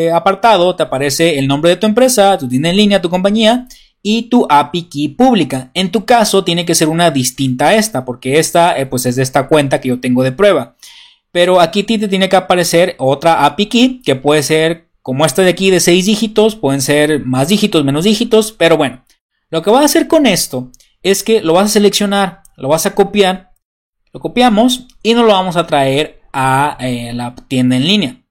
eh, 0.08 0.12
apartado 0.12 0.76
te 0.76 0.82
aparece 0.82 1.38
el 1.38 1.48
nombre 1.48 1.70
de 1.70 1.76
tu 1.76 1.86
empresa, 1.86 2.40
tu 2.40 2.50
tienda 2.50 2.72
en 2.72 2.78
línea, 2.78 3.04
tu 3.04 3.12
compañía 3.12 3.68
y 4.02 4.24
tu 4.24 4.48
API 4.50 4.90
key 4.90 5.10
pública. 5.10 5.70
En 5.76 5.92
tu 5.92 6.04
caso 6.04 6.44
tiene 6.44 6.66
que 6.66 6.74
ser 6.74 6.90
una 6.90 7.12
distinta 7.12 7.68
a 7.68 7.76
esta, 7.76 8.04
porque 8.04 8.40
esta 8.40 8.80
eh, 8.80 8.88
pues 8.88 9.06
es 9.06 9.16
de 9.16 9.22
esta 9.22 9.48
cuenta 9.48 9.80
que 9.80 9.90
yo 9.90 10.00
tengo 10.00 10.24
de 10.24 10.32
prueba. 10.32 10.76
Pero 11.32 11.62
aquí 11.62 11.84
te 11.84 12.08
tiene 12.08 12.30
que 12.30 12.36
aparecer 12.36 12.96
otra 12.98 13.46
API 13.46 13.66
key 13.68 14.02
que 14.04 14.16
puede 14.16 14.42
ser 14.42 14.87
como 15.08 15.26
esta 15.26 15.42
de 15.42 15.52
aquí 15.52 15.70
de 15.70 15.80
6 15.80 16.06
dígitos, 16.06 16.58
pueden 16.58 16.82
ser 16.82 17.26
más 17.26 17.48
dígitos, 17.48 17.86
menos 17.86 18.04
dígitos, 18.04 18.52
pero 18.52 18.76
bueno, 18.76 19.06
lo 19.50 19.62
que 19.62 19.70
vas 19.70 19.84
a 19.84 19.86
hacer 19.86 20.10
con 20.10 20.26
esto 20.26 20.70
es 21.02 21.24
que 21.24 21.40
lo 21.40 21.54
vas 21.54 21.68
a 21.68 21.70
seleccionar, 21.70 22.44
lo 22.58 22.68
vas 22.68 22.86
a 22.86 22.94
copiar, 22.94 23.54
lo 24.12 24.20
copiamos 24.20 24.86
y 25.04 25.14
nos 25.14 25.26
lo 25.26 25.32
vamos 25.32 25.56
a 25.56 25.66
traer 25.66 26.20
a 26.34 26.76
eh, 26.82 27.14
la 27.14 27.34
tienda 27.36 27.78
en 27.78 27.88
línea. 27.88 28.22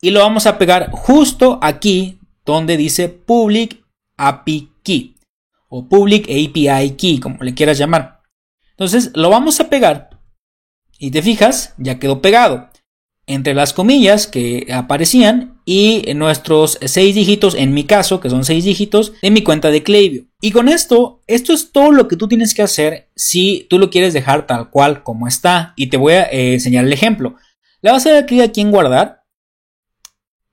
Y 0.00 0.10
lo 0.10 0.20
vamos 0.20 0.46
a 0.46 0.58
pegar 0.58 0.92
justo 0.92 1.58
aquí 1.60 2.20
donde 2.44 2.76
dice 2.76 3.08
Public 3.08 3.84
API 4.16 4.70
Key 4.84 5.16
o 5.68 5.88
Public 5.88 6.26
API 6.26 6.90
Key, 6.96 7.18
como 7.18 7.42
le 7.42 7.52
quieras 7.52 7.78
llamar. 7.78 8.20
Entonces 8.70 9.10
lo 9.16 9.28
vamos 9.28 9.58
a 9.58 9.68
pegar 9.68 10.10
y 11.00 11.10
te 11.10 11.20
fijas, 11.20 11.74
ya 11.78 11.98
quedó 11.98 12.22
pegado 12.22 12.68
entre 13.26 13.54
las 13.54 13.72
comillas 13.72 14.26
que 14.26 14.68
aparecían 14.72 15.60
y 15.64 16.04
nuestros 16.14 16.78
seis 16.84 17.14
dígitos, 17.14 17.56
en 17.56 17.74
mi 17.74 17.84
caso, 17.84 18.20
que 18.20 18.30
son 18.30 18.44
seis 18.44 18.64
dígitos, 18.64 19.12
de 19.20 19.30
mi 19.32 19.42
cuenta 19.42 19.70
de 19.70 19.82
Klaviyo. 19.82 20.22
Y 20.40 20.52
con 20.52 20.68
esto, 20.68 21.22
esto 21.26 21.52
es 21.52 21.72
todo 21.72 21.90
lo 21.90 22.06
que 22.06 22.16
tú 22.16 22.28
tienes 22.28 22.54
que 22.54 22.62
hacer 22.62 23.10
si 23.16 23.66
tú 23.68 23.78
lo 23.78 23.90
quieres 23.90 24.14
dejar 24.14 24.46
tal 24.46 24.70
cual 24.70 25.02
como 25.02 25.26
está. 25.26 25.74
Y 25.76 25.88
te 25.88 25.96
voy 25.96 26.14
a 26.14 26.22
eh, 26.24 26.54
enseñar 26.54 26.84
el 26.84 26.92
ejemplo. 26.92 27.34
Le 27.82 27.90
vas 27.90 28.06
a 28.06 28.12
dar 28.12 28.26
clic 28.26 28.42
aquí 28.42 28.60
en 28.60 28.70
guardar. 28.70 29.24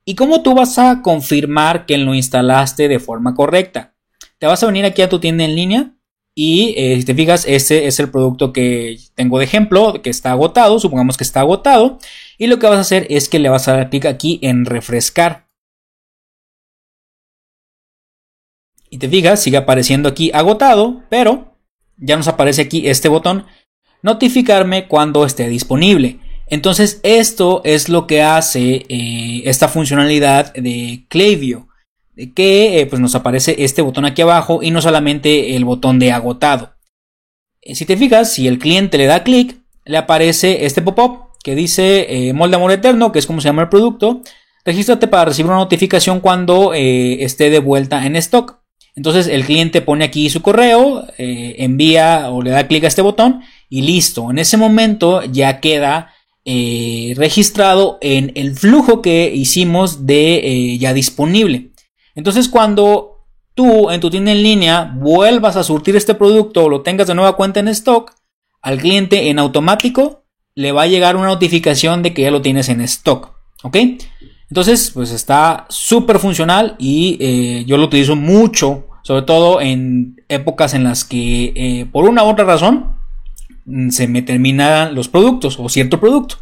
¿Y 0.04 0.16
cómo 0.16 0.42
tú 0.42 0.56
vas 0.56 0.80
a 0.80 1.02
confirmar 1.02 1.86
que 1.86 1.98
lo 1.98 2.14
instalaste 2.16 2.88
de 2.88 3.00
forma 3.00 3.36
correcta? 3.36 3.96
Te 4.40 4.48
vas 4.48 4.64
a 4.64 4.66
venir 4.66 4.84
aquí 4.84 5.02
a 5.02 5.10
tu 5.10 5.20
tienda 5.20 5.46
en 5.46 5.56
línea 5.56 5.94
y 6.36 6.74
eh, 6.78 6.98
si 6.98 7.06
te 7.06 7.14
fijas, 7.14 7.46
este 7.48 7.86
es 7.86 8.00
el 8.00 8.10
producto 8.10 8.54
que 8.54 8.98
tengo 9.14 9.38
de 9.38 9.46
ejemplo, 9.46 10.02
que 10.02 10.10
está 10.10 10.32
agotado, 10.32 10.80
supongamos 10.80 11.16
que 11.16 11.24
está 11.24 11.42
agotado. 11.42 12.00
Y 12.40 12.48
lo 12.48 12.58
que 12.58 12.68
vas 12.68 12.78
a 12.78 12.82
hacer 12.82 13.06
es 13.10 13.30
que 13.30 13.40
le 13.40 13.50
vas 13.50 13.68
a 13.68 13.74
dar 13.74 13.90
clic 13.90 14.06
aquí 14.06 14.40
en 14.42 14.66
refrescar. 14.66 15.48
Y 18.90 18.98
te 18.98 19.10
fijas, 19.10 19.42
sigue 19.42 19.58
apareciendo 19.58 20.10
aquí 20.10 20.32
agotado, 20.34 21.04
pero 21.10 21.56
ya 21.98 22.18
nos 22.18 22.28
aparece 22.28 22.64
aquí 22.64 22.88
este 22.88 23.10
botón, 23.10 23.46
notificarme 24.02 24.88
cuando 24.88 25.26
esté 25.26 25.48
disponible. 25.50 26.20
Entonces 26.48 27.00
esto 27.04 27.62
es 27.64 27.90
lo 27.90 28.08
que 28.08 28.22
hace 28.22 28.86
eh, 28.90 29.44
esta 29.46 29.68
funcionalidad 29.68 30.54
de 30.54 31.06
Klaviyo 31.10 31.68
que 32.36 32.80
eh, 32.80 32.86
pues 32.86 33.02
nos 33.02 33.16
aparece 33.16 33.56
este 33.60 33.82
botón 33.82 34.06
aquí 34.06 34.22
abajo 34.22 34.62
y 34.62 34.72
no 34.72 34.82
solamente 34.82 35.56
el 35.56 35.66
botón 35.66 36.00
de 36.00 36.12
agotado. 36.12 36.74
Eh, 37.62 37.76
si 37.76 37.86
te 37.86 37.98
fijas, 37.98 38.34
si 38.34 38.48
el 38.48 38.60
cliente 38.60 38.98
le 38.98 39.06
da 39.06 39.24
clic, 39.24 39.58
le 39.86 39.98
aparece 39.98 40.66
este 40.66 40.82
pop-up 40.82 41.30
que 41.44 41.56
dice 41.56 42.06
eh, 42.10 42.34
molde 42.34 42.56
amor 42.56 42.72
eterno, 42.72 43.12
que 43.12 43.20
es 43.20 43.26
como 43.26 43.42
se 43.42 43.50
llama 43.50 43.64
el 43.64 43.70
producto. 43.70 44.22
Regístrate 44.64 45.08
para 45.08 45.26
recibir 45.26 45.50
una 45.50 45.60
notificación 45.60 46.22
cuando 46.22 46.74
esté 46.74 47.50
de 47.50 47.60
vuelta 47.60 48.06
en 48.06 48.16
stock. 48.16 48.60
Entonces 48.96 49.28
el 49.28 49.44
cliente 49.44 49.82
pone 49.82 50.06
aquí 50.06 50.30
su 50.30 50.42
correo, 50.42 51.06
envía 51.18 52.30
o 52.30 52.42
le 52.42 52.52
da 52.52 52.66
clic 52.66 52.86
a 52.86 52.88
este 52.88 53.02
botón 53.02 53.42
y 53.68 53.82
listo. 53.82 54.32
En 54.32 54.40
ese 54.40 54.56
momento 54.56 55.22
ya 55.26 55.60
queda 55.60 56.14
registrado 56.46 57.98
en 58.00 58.32
el 58.36 58.56
flujo 58.56 59.02
que 59.02 59.34
hicimos 59.36 60.06
de 60.06 60.78
ya 60.80 60.94
disponible. 60.94 61.73
Entonces 62.16 62.50
cuando 62.50 63.26
tú 63.56 63.90
en 63.92 64.00
tu 64.00 64.10
tienda 64.10 64.32
en 64.32 64.44
línea 64.44 64.94
vuelvas 64.96 65.56
a 65.56 65.64
surtir 65.64 65.96
este 65.96 66.16
producto 66.16 66.66
o 66.66 66.70
lo 66.70 66.82
tengas 66.82 67.08
de 67.08 67.16
nueva 67.16 67.36
cuenta 67.36 67.60
en 67.60 67.68
stock, 67.70 68.14
al 68.62 68.80
cliente 68.80 69.30
en 69.30 69.40
automático 69.40 70.24
le 70.56 70.72
va 70.72 70.84
a 70.84 70.88
llegar 70.88 71.16
una 71.16 71.28
notificación 71.28 72.04
de 72.04 72.14
que 72.14 72.24
ya 72.24 72.32
lo 72.32 72.42
tienes 72.42 72.70
en 72.70 72.82
stock. 72.82 73.32
¿Ok? 73.64 73.78
Entonces, 74.50 74.92
pues 74.92 75.12
está 75.12 75.66
súper 75.70 76.20
funcional 76.20 76.76
y 76.78 77.18
eh, 77.20 77.66
yo 77.66 77.78
lo 77.78 77.86
utilizo 77.86 78.16
mucho, 78.16 78.88
sobre 79.02 79.24
todo 79.24 79.62
en 79.62 80.22
épocas 80.30 80.74
en 80.74 80.84
las 80.84 81.04
que 81.06 81.54
eh, 81.56 81.88
por 81.92 82.06
una 82.08 82.24
u 82.24 82.28
otra 82.28 82.46
razón 82.46 82.96
mm, 83.66 83.90
se 83.90 84.08
me 84.08 84.22
terminan 84.22 84.94
los 84.94 85.08
productos 85.08 85.58
o 85.60 85.70
cierto 85.70 86.00
producto. 86.00 86.38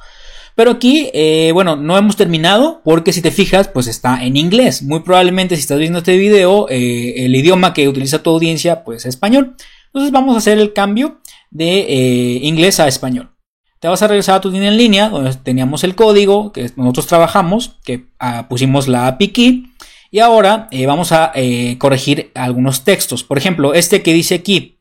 Pero 0.61 0.73
aquí, 0.73 1.09
eh, 1.15 1.49
bueno, 1.55 1.75
no 1.75 1.97
hemos 1.97 2.15
terminado 2.15 2.81
porque 2.83 3.13
si 3.13 3.23
te 3.23 3.31
fijas, 3.31 3.67
pues 3.67 3.87
está 3.87 4.23
en 4.23 4.37
inglés. 4.37 4.83
Muy 4.83 4.99
probablemente 4.99 5.55
si 5.55 5.61
estás 5.61 5.79
viendo 5.79 5.97
este 5.97 6.15
video, 6.17 6.67
eh, 6.69 7.25
el 7.25 7.35
idioma 7.35 7.73
que 7.73 7.89
utiliza 7.89 8.21
tu 8.21 8.29
audiencia, 8.29 8.83
pues 8.83 8.99
es 8.99 9.05
español. 9.07 9.55
Entonces 9.87 10.11
vamos 10.11 10.35
a 10.35 10.37
hacer 10.37 10.59
el 10.59 10.71
cambio 10.73 11.19
de 11.49 11.79
eh, 11.79 12.39
inglés 12.43 12.79
a 12.79 12.87
español. 12.87 13.31
Te 13.79 13.87
vas 13.87 14.03
a 14.03 14.07
regresar 14.07 14.35
a 14.35 14.41
tu 14.41 14.51
tienda 14.51 14.67
en 14.69 14.77
línea, 14.77 15.09
donde 15.09 15.33
teníamos 15.33 15.83
el 15.83 15.95
código 15.95 16.51
que 16.51 16.69
nosotros 16.75 17.07
trabajamos, 17.07 17.79
que 17.83 18.05
ah, 18.19 18.45
pusimos 18.47 18.87
la 18.87 19.07
API 19.07 19.27
key. 19.29 19.65
Y 20.11 20.19
ahora 20.19 20.69
vamos 20.85 21.11
a 21.11 21.33
corregir 21.79 22.29
algunos 22.35 22.83
textos. 22.83 23.23
Por 23.23 23.39
ejemplo, 23.39 23.73
este 23.73 24.03
que 24.03 24.13
dice 24.13 24.35
aquí, 24.35 24.77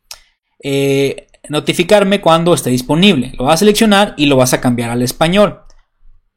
notificarme 1.49 2.21
cuando 2.21 2.53
esté 2.53 2.69
disponible. 2.69 3.33
Lo 3.39 3.47
vas 3.47 3.55
a 3.55 3.57
seleccionar 3.59 4.13
y 4.19 4.27
lo 4.27 4.37
vas 4.37 4.53
a 4.53 4.61
cambiar 4.61 4.91
al 4.91 5.01
español. 5.01 5.63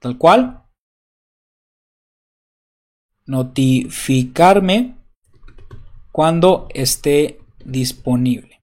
Tal 0.04 0.18
cual. 0.18 0.66
Notificarme 3.26 4.98
cuando 6.12 6.68
esté 6.74 7.40
disponible. 7.64 8.62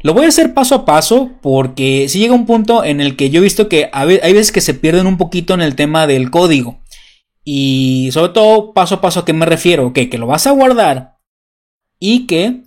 Lo 0.00 0.14
voy 0.14 0.24
a 0.24 0.28
hacer 0.28 0.54
paso 0.54 0.74
a 0.74 0.84
paso 0.86 1.32
porque 1.42 2.08
si 2.08 2.18
llega 2.18 2.32
un 2.32 2.46
punto 2.46 2.82
en 2.82 3.02
el 3.02 3.14
que 3.14 3.28
yo 3.28 3.40
he 3.40 3.44
visto 3.44 3.68
que 3.68 3.90
hay 3.92 4.32
veces 4.32 4.50
que 4.50 4.62
se 4.62 4.72
pierden 4.72 5.06
un 5.06 5.18
poquito 5.18 5.52
en 5.52 5.60
el 5.60 5.74
tema 5.74 6.06
del 6.06 6.30
código. 6.30 6.80
Y 7.44 8.08
sobre 8.12 8.32
todo 8.32 8.72
paso 8.72 8.94
a 8.94 9.00
paso 9.02 9.20
a 9.20 9.24
qué 9.26 9.34
me 9.34 9.44
refiero. 9.44 9.92
que 9.92 10.08
lo 10.16 10.26
vas 10.26 10.46
a 10.46 10.52
guardar 10.52 11.18
y 12.00 12.26
que 12.26 12.62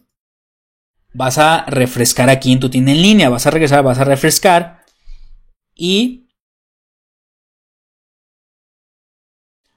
vas 1.15 1.39
a 1.39 1.65
refrescar 1.65 2.29
aquí 2.29 2.51
en 2.51 2.59
tu 2.59 2.69
tienda 2.69 2.91
en 2.91 3.01
línea, 3.01 3.29
vas 3.29 3.47
a 3.47 3.51
regresar, 3.51 3.83
vas 3.83 3.97
a 3.97 4.03
refrescar 4.03 4.83
y 5.73 6.27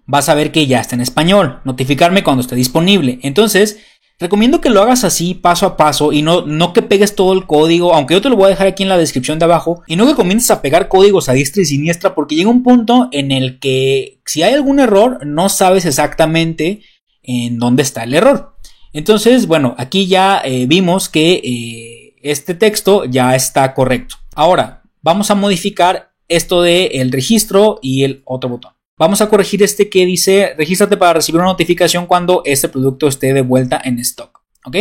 vas 0.06 0.28
a 0.28 0.34
ver 0.34 0.52
que 0.52 0.66
ya 0.66 0.80
está 0.80 0.94
en 0.94 1.00
español, 1.00 1.60
notificarme 1.64 2.22
cuando 2.22 2.42
esté 2.42 2.56
disponible. 2.56 3.18
Entonces, 3.22 3.78
recomiendo 4.18 4.60
que 4.60 4.70
lo 4.70 4.82
hagas 4.82 5.04
así, 5.04 5.34
paso 5.34 5.66
a 5.66 5.76
paso, 5.76 6.12
y 6.12 6.22
no, 6.22 6.46
no 6.46 6.72
que 6.72 6.82
pegues 6.82 7.14
todo 7.14 7.32
el 7.32 7.46
código, 7.46 7.94
aunque 7.94 8.14
yo 8.14 8.20
te 8.20 8.28
lo 8.28 8.36
voy 8.36 8.46
a 8.46 8.50
dejar 8.50 8.66
aquí 8.66 8.82
en 8.82 8.88
la 8.88 8.98
descripción 8.98 9.38
de 9.38 9.46
abajo, 9.46 9.82
y 9.86 9.96
no 9.96 10.06
que 10.06 10.14
comiences 10.14 10.50
a 10.50 10.62
pegar 10.62 10.88
códigos 10.88 11.28
a 11.28 11.32
diestra 11.32 11.62
y 11.62 11.66
siniestra, 11.66 12.14
porque 12.14 12.34
llega 12.34 12.50
un 12.50 12.62
punto 12.62 13.08
en 13.12 13.32
el 13.32 13.58
que 13.58 14.20
si 14.24 14.42
hay 14.42 14.54
algún 14.54 14.80
error, 14.80 15.26
no 15.26 15.48
sabes 15.48 15.84
exactamente 15.84 16.82
en 17.22 17.58
dónde 17.58 17.82
está 17.82 18.04
el 18.04 18.14
error. 18.14 18.56
Entonces, 18.92 19.46
bueno, 19.46 19.74
aquí 19.76 20.06
ya 20.06 20.40
eh, 20.44 20.66
vimos 20.66 21.08
que 21.08 21.40
eh, 21.42 22.14
este 22.22 22.54
texto 22.54 23.04
ya 23.06 23.34
está 23.34 23.74
correcto. 23.74 24.16
Ahora, 24.34 24.82
vamos 25.02 25.30
a 25.30 25.34
modificar 25.34 26.12
esto 26.28 26.62
de 26.62 26.86
el 26.86 27.10
registro 27.10 27.80
y 27.82 28.04
el 28.04 28.22
otro 28.24 28.50
botón. 28.50 28.73
Vamos 28.98 29.20
a 29.20 29.28
corregir 29.28 29.62
este 29.62 29.90
que 29.90 30.06
dice 30.06 30.54
regístrate 30.56 30.96
para 30.96 31.14
recibir 31.14 31.40
una 31.40 31.50
notificación 31.50 32.06
cuando 32.06 32.42
este 32.44 32.68
producto 32.68 33.08
esté 33.08 33.32
de 33.32 33.42
vuelta 33.42 33.80
en 33.84 33.98
stock. 33.98 34.42
¿Ok? 34.64 34.76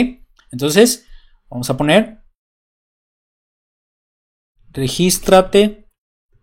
Entonces, 0.51 1.07
vamos 1.49 1.69
a 1.69 1.77
poner 1.77 2.23
regístrate 4.73 5.87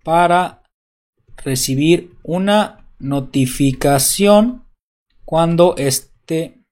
para 0.05 0.63
recibir 1.37 2.17
una 2.23 2.89
notificación 2.99 4.65
cuando 5.25 5.77
esté 5.77 6.63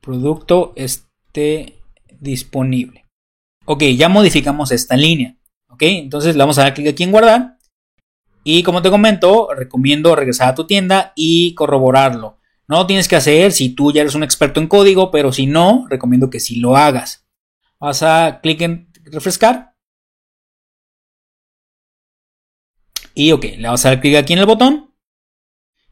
producto 0.00 0.72
esté 0.76 1.78
disponible. 2.20 3.04
Ok, 3.64 3.84
ya 3.96 4.08
modificamos 4.08 4.72
esta 4.72 4.96
línea. 4.96 5.36
Ok, 5.68 5.82
entonces 5.82 6.34
le 6.34 6.40
vamos 6.40 6.58
a 6.58 6.62
dar 6.62 6.74
clic 6.74 6.88
aquí 6.88 7.04
en 7.04 7.12
guardar. 7.12 7.57
Y 8.50 8.62
como 8.62 8.80
te 8.80 8.88
comento, 8.88 9.50
recomiendo 9.54 10.16
regresar 10.16 10.48
a 10.48 10.54
tu 10.54 10.66
tienda 10.66 11.12
y 11.14 11.52
corroborarlo. 11.52 12.38
No 12.66 12.78
lo 12.78 12.86
tienes 12.86 13.06
que 13.06 13.16
hacer 13.16 13.52
si 13.52 13.74
tú 13.74 13.92
ya 13.92 14.00
eres 14.00 14.14
un 14.14 14.22
experto 14.22 14.58
en 14.58 14.68
código, 14.68 15.10
pero 15.10 15.32
si 15.32 15.44
no, 15.44 15.86
recomiendo 15.90 16.30
que 16.30 16.40
sí 16.40 16.58
lo 16.58 16.74
hagas. 16.74 17.26
Vas 17.78 18.02
a 18.02 18.40
clic 18.42 18.62
en 18.62 18.90
refrescar. 19.04 19.74
Y 23.12 23.32
ok, 23.32 23.44
le 23.58 23.68
vas 23.68 23.84
a 23.84 23.90
dar 23.90 24.00
clic 24.00 24.16
aquí 24.16 24.32
en 24.32 24.38
el 24.38 24.46
botón. 24.46 24.94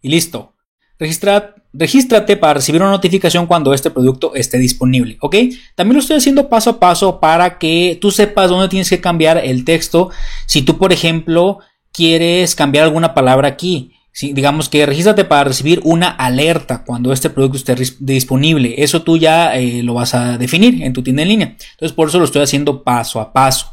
Y 0.01 0.09
listo. 0.09 0.55
Registra, 0.99 1.57
regístrate 1.75 2.39
para 2.39 2.55
recibir 2.55 2.81
una 2.81 2.91
notificación 2.91 3.47
cuando 3.47 3.75
este 3.75 3.91
producto 3.91 4.35
esté 4.35 4.57
disponible, 4.57 5.19
¿ok? 5.21 5.37
También 5.75 5.97
lo 5.97 6.01
estoy 6.01 6.17
haciendo 6.17 6.49
paso 6.49 6.71
a 6.71 6.81
paso 6.81 7.21
para 7.21 7.59
que 7.59 7.99
tú 8.01 8.11
sepas 8.11 8.49
dónde 8.49 8.71
tienes 8.71 8.89
que 8.89 9.03
cambiar 9.03 9.37
el 9.37 9.67
texto. 9.67 10.09
Si 10.47 10.63
tú, 10.63 10.79
por 10.79 10.95
ejemplo, 10.95 11.59
quieres 11.97 12.55
cambiar 12.55 12.85
alguna 12.85 13.15
palabra 13.15 13.49
aquí, 13.49 13.93
digamos 14.21 14.69
que 14.69 14.87
regístrate 14.87 15.25
para 15.25 15.45
recibir 15.45 15.81
una 15.85 16.09
alerta 16.09 16.85
cuando 16.85 17.13
este 17.13 17.31
producto 17.31 17.73
esté 17.73 17.75
disponible. 18.01 18.75
Eso 18.79 19.03
tú 19.03 19.17
ya 19.17 19.57
eh, 19.57 19.83
lo 19.83 19.95
vas 19.95 20.15
a 20.15 20.39
definir 20.39 20.83
en 20.83 20.93
tu 20.93 21.03
tienda 21.03 21.23
en 21.23 21.29
línea. 21.29 21.57
Entonces 21.73 21.93
por 21.93 22.09
eso 22.09 22.19
lo 22.19 22.25
estoy 22.25 22.43
haciendo 22.43 22.83
paso 22.83 23.21
a 23.21 23.33
paso. 23.33 23.73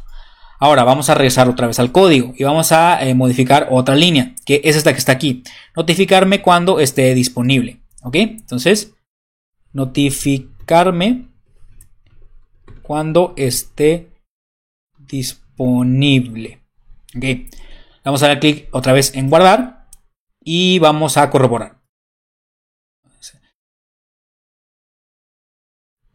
Ahora 0.58 0.84
vamos 0.84 1.10
a 1.10 1.14
regresar 1.14 1.48
otra 1.48 1.66
vez 1.66 1.78
al 1.78 1.92
código 1.92 2.32
y 2.36 2.44
vamos 2.44 2.72
a 2.72 3.02
eh, 3.04 3.14
modificar 3.14 3.68
otra 3.70 3.96
línea, 3.96 4.34
que 4.46 4.60
es 4.64 4.76
esta 4.76 4.92
que 4.92 4.98
está 4.98 5.12
aquí. 5.12 5.42
Notificarme 5.76 6.40
cuando 6.40 6.80
esté 6.80 7.14
disponible. 7.14 7.80
¿Ok? 8.02 8.16
Entonces, 8.16 8.94
notificarme 9.72 11.28
cuando 12.82 13.34
esté 13.36 14.10
disponible. 14.98 16.60
¿Ok? 17.16 17.24
Vamos 18.04 18.22
a 18.22 18.28
dar 18.28 18.38
clic 18.38 18.68
otra 18.72 18.92
vez 18.92 19.14
en 19.14 19.30
guardar 19.30 19.88
y 20.40 20.78
vamos 20.78 21.16
a 21.16 21.30
corroborar. 21.30 21.80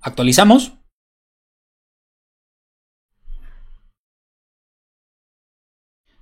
Actualizamos. 0.02 0.74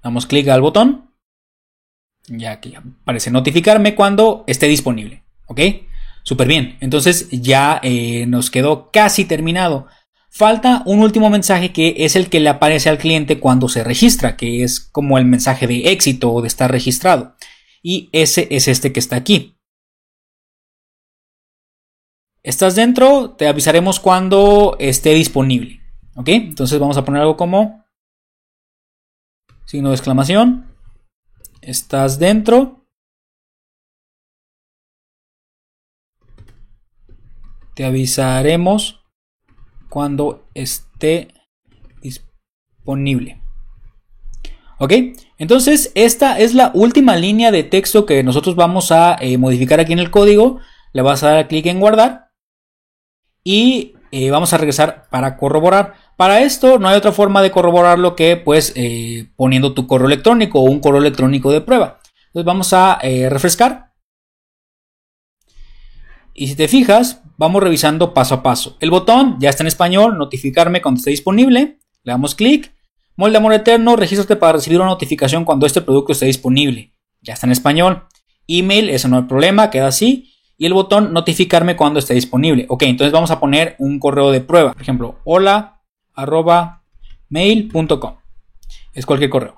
Damos 0.01 0.25
clic 0.25 0.47
al 0.47 0.61
botón. 0.61 1.13
Ya 2.27 2.53
aquí 2.53 2.73
aparece 2.75 3.29
notificarme 3.29 3.93
cuando 3.93 4.45
esté 4.47 4.67
disponible. 4.67 5.25
¿Ok? 5.47 5.59
Súper 6.23 6.47
bien. 6.47 6.77
Entonces 6.81 7.29
ya 7.29 7.79
eh, 7.83 8.25
nos 8.25 8.49
quedó 8.49 8.89
casi 8.91 9.25
terminado. 9.25 9.87
Falta 10.37 10.83
un 10.85 10.99
último 10.99 11.31
mensaje 11.31 11.73
que 11.73 11.95
es 11.97 12.15
el 12.15 12.29
que 12.29 12.39
le 12.39 12.49
aparece 12.49 12.89
al 12.89 12.99
cliente 12.99 13.39
cuando 13.39 13.67
se 13.69 13.83
registra, 13.83 14.37
que 14.37 14.61
es 14.61 14.79
como 14.79 15.17
el 15.17 15.25
mensaje 15.25 15.65
de 15.65 15.91
éxito 15.91 16.31
o 16.31 16.43
de 16.43 16.47
estar 16.47 16.71
registrado. 16.71 17.35
Y 17.81 18.07
ese 18.11 18.47
es 18.51 18.67
este 18.67 18.93
que 18.93 18.99
está 18.99 19.15
aquí. 19.15 19.57
¿Estás 22.43 22.75
dentro? 22.75 23.31
Te 23.31 23.47
avisaremos 23.47 23.99
cuando 23.99 24.75
esté 24.79 25.15
disponible. 25.15 25.81
¿Ok? 26.15 26.29
Entonces 26.29 26.77
vamos 26.77 26.97
a 26.97 27.03
poner 27.03 27.23
algo 27.23 27.35
como 27.35 27.83
signo 29.65 29.89
de 29.89 29.95
exclamación. 29.95 30.71
¿Estás 31.61 32.19
dentro? 32.19 32.85
Te 37.73 37.85
avisaremos 37.85 39.06
cuando 39.97 40.47
esté 40.53 41.29
disponible. 42.03 43.41
¿Ok? 44.77 44.93
Entonces, 45.39 45.91
esta 45.95 46.37
es 46.37 46.53
la 46.53 46.69
última 46.75 47.15
línea 47.15 47.49
de 47.49 47.63
texto 47.63 48.05
que 48.05 48.21
nosotros 48.21 48.55
vamos 48.55 48.91
a 48.91 49.17
eh, 49.19 49.39
modificar 49.39 49.79
aquí 49.79 49.93
en 49.93 49.97
el 49.97 50.11
código. 50.11 50.59
Le 50.93 51.01
vas 51.01 51.23
a 51.23 51.31
dar 51.31 51.47
clic 51.47 51.65
en 51.65 51.79
guardar. 51.79 52.29
Y 53.43 53.95
eh, 54.11 54.29
vamos 54.29 54.53
a 54.53 54.59
regresar 54.59 55.07
para 55.09 55.35
corroborar. 55.35 55.95
Para 56.15 56.41
esto 56.41 56.77
no 56.77 56.89
hay 56.89 56.95
otra 56.95 57.11
forma 57.11 57.41
de 57.41 57.49
corroborarlo 57.49 58.15
que 58.15 58.37
pues 58.37 58.73
eh, 58.75 59.31
poniendo 59.35 59.73
tu 59.73 59.87
correo 59.87 60.05
electrónico 60.05 60.59
o 60.59 60.69
un 60.69 60.79
correo 60.79 61.01
electrónico 61.01 61.51
de 61.51 61.61
prueba. 61.61 62.01
Entonces 62.27 62.45
vamos 62.45 62.71
a 62.71 62.99
refrescar. 63.01 63.93
Y 66.35 66.49
si 66.49 66.55
te 66.55 66.67
fijas, 66.67 67.23
vamos 67.37 67.63
revisando 67.63 68.13
paso 68.13 68.35
a 68.35 68.43
paso. 68.43 68.77
El 68.79 68.91
botón 68.91 69.37
ya 69.39 69.49
está 69.49 69.63
en 69.63 69.67
español, 69.67 70.17
notificarme 70.17 70.81
cuando 70.81 70.99
esté 70.99 71.11
disponible. 71.11 71.79
Le 72.03 72.11
damos 72.11 72.35
clic. 72.35 72.73
Molde 73.15 73.37
Amor 73.37 73.53
Eterno, 73.53 73.95
regístrate 73.95 74.35
para 74.35 74.53
recibir 74.53 74.79
una 74.79 74.89
notificación 74.89 75.45
cuando 75.45 75.65
este 75.65 75.81
producto 75.81 76.11
esté 76.11 76.25
disponible. 76.25 76.93
Ya 77.21 77.33
está 77.33 77.47
en 77.47 77.51
español. 77.51 78.03
Email, 78.47 78.89
eso 78.89 79.07
no 79.07 79.17
hay 79.17 79.23
problema, 79.23 79.69
queda 79.69 79.87
así. 79.87 80.33
Y 80.57 80.65
el 80.65 80.73
botón 80.73 81.13
notificarme 81.13 81.75
cuando 81.75 81.99
esté 81.99 82.13
disponible. 82.13 82.65
Ok, 82.69 82.83
entonces 82.83 83.11
vamos 83.11 83.31
a 83.31 83.39
poner 83.39 83.75
un 83.79 83.99
correo 83.99 84.31
de 84.31 84.41
prueba. 84.41 84.73
Por 84.73 84.81
ejemplo, 84.81 85.19
hola 85.23 85.81
arroba 86.13 86.83
mail.com. 87.29 88.17
Es 88.93 89.05
cualquier 89.05 89.29
correo. 89.29 89.55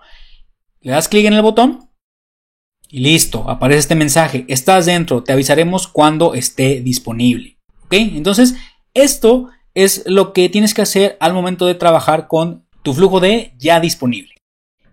Le 0.81 0.91
das 0.91 1.07
clic 1.07 1.25
en 1.25 1.33
el 1.33 1.41
botón 1.41 1.89
y 2.91 3.01
listo, 3.01 3.47
aparece 3.47 3.79
este 3.79 3.95
mensaje, 3.95 4.45
estás 4.47 4.87
dentro, 4.87 5.21
te 5.21 5.31
avisaremos 5.31 5.87
cuando 5.87 6.33
esté 6.33 6.81
disponible. 6.81 7.58
¿Ok? 7.89 7.95
Entonces, 7.95 8.55
esto 8.93 9.49
es 9.73 10.03
lo 10.05 10.31
que 10.31 10.47
tienes 10.47 10.75
que 10.75 10.83
hacer 10.83 11.17
al 11.19 11.33
momento 11.33 11.65
de 11.65 11.73
trabajar 11.73 12.27
con 12.27 12.67
tu 12.83 12.93
flujo 12.93 13.19
de 13.19 13.53
ya 13.57 13.79
disponible. 13.79 14.35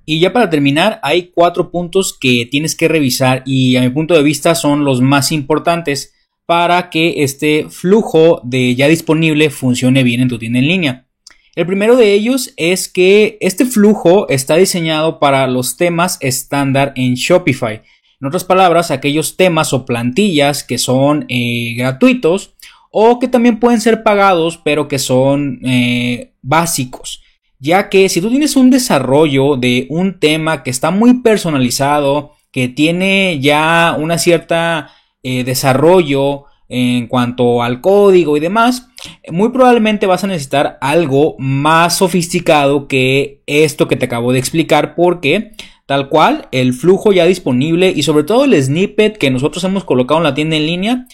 Y 0.07 0.19
ya 0.19 0.33
para 0.33 0.49
terminar, 0.49 0.99
hay 1.03 1.31
cuatro 1.35 1.71
puntos 1.71 2.17
que 2.19 2.49
tienes 2.51 2.75
que 2.75 2.89
revisar 2.89 3.43
y 3.45 3.77
a 3.77 3.83
mi 3.83 3.91
punto 3.91 4.15
de 4.15 4.23
vista 4.23 4.55
son 4.55 4.85
los 4.85 5.03
más 5.03 5.31
importantes 5.31 6.15
para 6.47 6.89
que 6.89 7.23
este 7.23 7.67
flujo 7.69 8.41
de 8.43 8.75
ya 8.75 8.89
disponible 8.89 9.51
funcione 9.51 10.03
bien 10.03 10.23
en 10.23 10.29
tu 10.29 10.39
tienda 10.39 10.61
en 10.61 10.69
línea. 10.69 11.07
El 11.55 11.67
primero 11.67 11.97
de 11.97 12.15
ellos 12.15 12.55
es 12.57 12.89
que 12.89 13.37
este 13.41 13.67
flujo 13.67 14.27
está 14.31 14.57
diseñado 14.57 15.19
para 15.19 15.47
los 15.49 15.77
temas 15.77 16.17
estándar 16.23 16.95
en 16.97 17.15
Shopify. 17.15 17.83
En 18.19 18.27
otras 18.27 18.45
palabras, 18.45 18.91
aquellos 18.91 19.37
temas 19.37 19.75
o 19.75 19.85
plantillas 19.85 20.65
que 20.65 20.79
son 20.79 21.27
eh, 21.29 21.75
gratuitos 21.77 22.55
o 22.91 23.19
que 23.19 23.29
también 23.29 23.61
pueden 23.61 23.81
ser 23.81 24.03
pagados 24.03 24.61
pero 24.65 24.89
que 24.89 24.99
son 24.99 25.61
eh, 25.65 26.33
básicos. 26.43 27.23
Ya 27.59 27.89
que 27.89 28.09
si 28.09 28.21
tú 28.21 28.31
tienes 28.31 28.57
un 28.57 28.71
desarrollo 28.71 29.57
de 29.57 29.87
un 29.89 30.21
tema 30.21 30.63
que 30.63 30.71
está 30.71 30.91
muy 30.91 31.15
personalizado, 31.23 32.33
que 32.51 32.69
tiene 32.69 33.39
ya 33.41 33.97
una 33.99 34.19
cierta 34.19 34.91
eh, 35.23 35.43
desarrollo, 35.43 36.45
en 36.69 37.07
cuanto 37.07 37.63
al 37.63 37.81
código 37.81 38.37
y 38.37 38.41
demás, 38.41 38.89
muy 39.31 39.51
probablemente 39.51 40.07
vas 40.07 40.25
a 40.25 40.27
necesitar 40.27 40.79
algo 40.81 41.37
más 41.39 41.99
sofisticado 41.99 42.89
que 42.89 43.43
esto 43.47 43.87
que 43.87 43.97
te 43.97 44.07
acabo 44.07 44.33
de 44.33 44.39
explicar 44.39 44.95
porque 44.95 45.53
tal 45.87 46.09
cual 46.09 46.49
el 46.51 46.73
flujo 46.73 47.13
ya 47.13 47.25
disponible 47.25 47.93
y 47.95 48.03
sobre 48.03 48.25
todo 48.25 48.45
el 48.45 48.61
snippet 48.61 49.17
que 49.17 49.31
nosotros 49.31 49.63
hemos 49.65 49.85
colocado 49.85 50.19
en 50.19 50.25
la 50.25 50.35
tienda 50.35 50.57
en 50.57 50.67
línea 50.67 51.07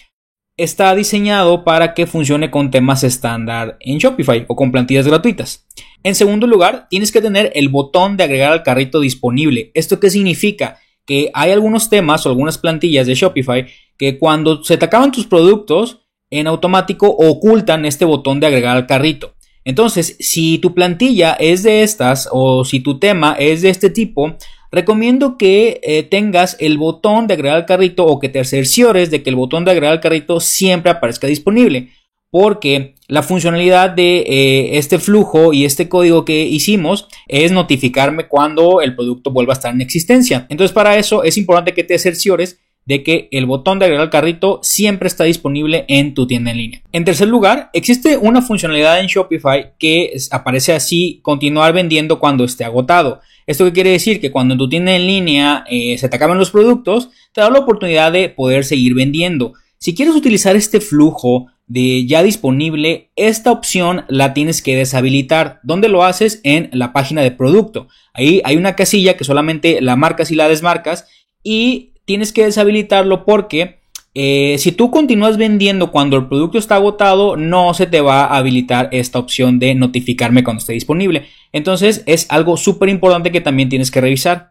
está 0.57 0.93
diseñado 0.93 1.63
para 1.63 1.93
que 1.93 2.05
funcione 2.05 2.51
con 2.51 2.69
temas 2.69 3.03
estándar 3.03 3.77
en 3.79 3.97
Shopify 3.97 4.45
o 4.47 4.55
con 4.55 4.71
plantillas 4.71 5.07
gratuitas. 5.07 5.65
En 6.03 6.15
segundo 6.15 6.47
lugar, 6.47 6.87
tienes 6.89 7.11
que 7.11 7.21
tener 7.21 7.51
el 7.55 7.69
botón 7.69 8.17
de 8.17 8.25
agregar 8.25 8.51
al 8.51 8.63
carrito 8.63 8.99
disponible. 8.99 9.71
¿Esto 9.73 9.99
qué 9.99 10.09
significa? 10.09 10.77
Que 11.05 11.31
hay 11.33 11.51
algunos 11.51 11.89
temas 11.89 12.25
o 12.25 12.29
algunas 12.29 12.57
plantillas 12.57 13.07
de 13.07 13.15
Shopify 13.15 13.65
que 13.97 14.19
cuando 14.19 14.63
se 14.63 14.77
te 14.77 14.85
acaban 14.85 15.11
tus 15.11 15.25
productos, 15.25 16.01
en 16.29 16.47
automático 16.47 17.07
ocultan 17.07 17.85
este 17.85 18.05
botón 18.05 18.39
de 18.39 18.47
agregar 18.47 18.75
al 18.75 18.87
carrito. 18.87 19.35
Entonces, 19.65 20.17
si 20.19 20.57
tu 20.57 20.73
plantilla 20.73 21.33
es 21.33 21.63
de 21.63 21.83
estas 21.83 22.27
o 22.31 22.65
si 22.65 22.79
tu 22.79 22.99
tema 22.99 23.35
es 23.39 23.61
de 23.61 23.69
este 23.69 23.89
tipo, 23.89 24.35
recomiendo 24.73 25.37
que 25.37 25.79
eh, 25.83 26.01
tengas 26.01 26.57
el 26.59 26.79
botón 26.79 27.27
de 27.27 27.35
agregar 27.35 27.57
al 27.57 27.65
carrito 27.67 28.05
o 28.07 28.19
que 28.19 28.27
te 28.27 28.43
cerciores 28.43 29.11
de 29.11 29.21
que 29.21 29.29
el 29.29 29.35
botón 29.35 29.63
de 29.63 29.71
agregar 29.71 29.93
al 29.93 29.99
carrito 30.01 30.39
siempre 30.39 30.91
aparezca 30.91 31.27
disponible. 31.27 31.89
Porque 32.31 32.95
la 33.07 33.21
funcionalidad 33.21 33.91
de 33.91 34.21
eh, 34.21 34.77
este 34.79 34.97
flujo 34.97 35.53
y 35.53 35.65
este 35.65 35.87
código 35.87 36.25
que 36.25 36.45
hicimos 36.45 37.07
es 37.27 37.51
notificarme 37.51 38.27
cuando 38.27 38.81
el 38.81 38.95
producto 38.95 39.29
vuelva 39.29 39.53
a 39.53 39.57
estar 39.57 39.71
en 39.71 39.81
existencia. 39.81 40.47
Entonces, 40.49 40.73
para 40.73 40.97
eso 40.97 41.23
es 41.23 41.37
importante 41.37 41.75
que 41.75 41.83
te 41.83 41.99
cerciores 41.99 42.59
de 42.85 43.03
que 43.03 43.29
el 43.31 43.45
botón 43.45 43.79
de 43.79 43.85
agregar 43.85 44.03
al 44.03 44.09
carrito 44.09 44.59
siempre 44.61 45.07
está 45.07 45.23
disponible 45.23 45.85
en 45.87 46.13
tu 46.13 46.27
tienda 46.27 46.51
en 46.51 46.57
línea. 46.57 46.81
En 46.91 47.05
tercer 47.05 47.27
lugar, 47.27 47.69
existe 47.73 48.17
una 48.17 48.41
funcionalidad 48.41 48.99
en 48.99 49.07
Shopify 49.07 49.73
que 49.79 50.13
aparece 50.31 50.73
así, 50.73 51.19
continuar 51.21 51.73
vendiendo 51.73 52.19
cuando 52.19 52.43
esté 52.43 52.63
agotado. 52.63 53.21
¿Esto 53.47 53.71
quiere 53.73 53.91
decir? 53.91 54.21
Que 54.21 54.31
cuando 54.31 54.53
en 54.53 54.57
tu 54.57 54.69
tienda 54.69 54.95
en 54.95 55.07
línea 55.07 55.65
eh, 55.69 55.97
se 55.97 56.09
te 56.09 56.15
acaban 56.15 56.37
los 56.37 56.51
productos, 56.51 57.09
te 57.33 57.41
da 57.41 57.49
la 57.49 57.59
oportunidad 57.59 58.11
de 58.11 58.29
poder 58.29 58.63
seguir 58.63 58.93
vendiendo. 58.93 59.53
Si 59.77 59.93
quieres 59.95 60.15
utilizar 60.15 60.55
este 60.55 60.79
flujo 60.79 61.47
de 61.67 62.05
ya 62.05 62.23
disponible, 62.23 63.09
esta 63.15 63.51
opción 63.51 64.05
la 64.07 64.33
tienes 64.33 64.61
que 64.61 64.75
deshabilitar. 64.75 65.59
¿Dónde 65.63 65.89
lo 65.89 66.03
haces? 66.03 66.39
En 66.43 66.69
la 66.71 66.93
página 66.93 67.21
de 67.21 67.31
producto. 67.31 67.87
Ahí 68.13 68.41
hay 68.45 68.55
una 68.55 68.75
casilla 68.75 69.17
que 69.17 69.23
solamente 69.23 69.81
la 69.81 69.95
marcas 69.95 70.31
y 70.31 70.35
la 70.35 70.47
desmarcas 70.47 71.07
y 71.43 71.92
tienes 72.05 72.33
que 72.33 72.45
deshabilitarlo 72.45 73.25
porque 73.25 73.79
eh, 74.15 74.57
si 74.59 74.71
tú 74.71 74.91
continúas 74.91 75.37
vendiendo 75.37 75.91
cuando 75.91 76.17
el 76.17 76.27
producto 76.27 76.57
está 76.57 76.75
agotado, 76.75 77.35
no 77.35 77.73
se 77.73 77.87
te 77.87 78.01
va 78.01 78.25
a 78.25 78.37
habilitar 78.37 78.89
esta 78.91 79.17
opción 79.17 79.57
de 79.57 79.73
notificarme 79.73 80.43
cuando 80.43 80.59
esté 80.59 80.73
disponible. 80.73 81.25
Entonces 81.51 82.03
es 82.05 82.27
algo 82.29 82.57
súper 82.57 82.89
importante 82.89 83.31
que 83.31 83.41
también 83.41 83.69
tienes 83.69 83.89
que 83.89 84.01
revisar. 84.01 84.49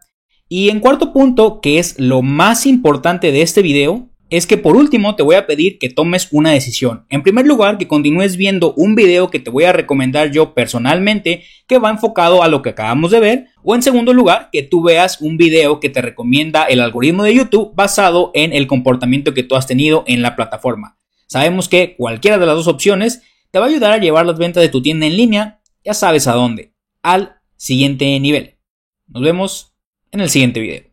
Y 0.49 0.69
en 0.69 0.81
cuarto 0.81 1.13
punto, 1.13 1.61
que 1.61 1.79
es 1.79 1.97
lo 1.97 2.21
más 2.21 2.65
importante 2.65 3.31
de 3.31 3.41
este 3.41 3.61
video, 3.61 4.09
es 4.33 4.47
que 4.47 4.57
por 4.57 4.75
último 4.75 5.15
te 5.15 5.21
voy 5.21 5.35
a 5.35 5.45
pedir 5.45 5.77
que 5.77 5.91
tomes 5.91 6.27
una 6.31 6.49
decisión. 6.49 7.05
En 7.11 7.21
primer 7.21 7.45
lugar, 7.45 7.77
que 7.77 7.87
continúes 7.87 8.35
viendo 8.35 8.73
un 8.73 8.95
video 8.95 9.29
que 9.29 9.37
te 9.37 9.51
voy 9.51 9.65
a 9.65 9.73
recomendar 9.73 10.31
yo 10.31 10.55
personalmente 10.55 11.43
que 11.67 11.77
va 11.77 11.91
enfocado 11.91 12.41
a 12.41 12.47
lo 12.47 12.63
que 12.63 12.71
acabamos 12.71 13.11
de 13.11 13.19
ver. 13.19 13.45
O 13.61 13.75
en 13.75 13.83
segundo 13.83 14.11
lugar, 14.11 14.49
que 14.51 14.63
tú 14.63 14.81
veas 14.81 15.21
un 15.21 15.37
video 15.37 15.79
que 15.79 15.89
te 15.89 16.01
recomienda 16.01 16.63
el 16.63 16.79
algoritmo 16.79 17.23
de 17.23 17.35
YouTube 17.35 17.73
basado 17.75 18.31
en 18.33 18.53
el 18.53 18.65
comportamiento 18.65 19.35
que 19.35 19.43
tú 19.43 19.55
has 19.55 19.67
tenido 19.67 20.03
en 20.07 20.23
la 20.23 20.35
plataforma. 20.35 20.97
Sabemos 21.27 21.69
que 21.69 21.95
cualquiera 21.95 22.39
de 22.39 22.47
las 22.47 22.55
dos 22.55 22.67
opciones 22.67 23.21
te 23.51 23.59
va 23.59 23.65
a 23.65 23.69
ayudar 23.69 23.91
a 23.91 23.99
llevar 23.99 24.25
las 24.25 24.39
ventas 24.39 24.63
de 24.63 24.69
tu 24.69 24.81
tienda 24.81 25.05
en 25.05 25.15
línea, 25.15 25.61
ya 25.85 25.93
sabes 25.93 26.25
a 26.25 26.33
dónde, 26.33 26.73
al 27.03 27.35
siguiente 27.55 28.19
nivel. 28.19 28.57
Nos 29.05 29.21
vemos 29.21 29.75
en 30.11 30.21
el 30.21 30.29
siguiente 30.31 30.59
video. 30.59 30.92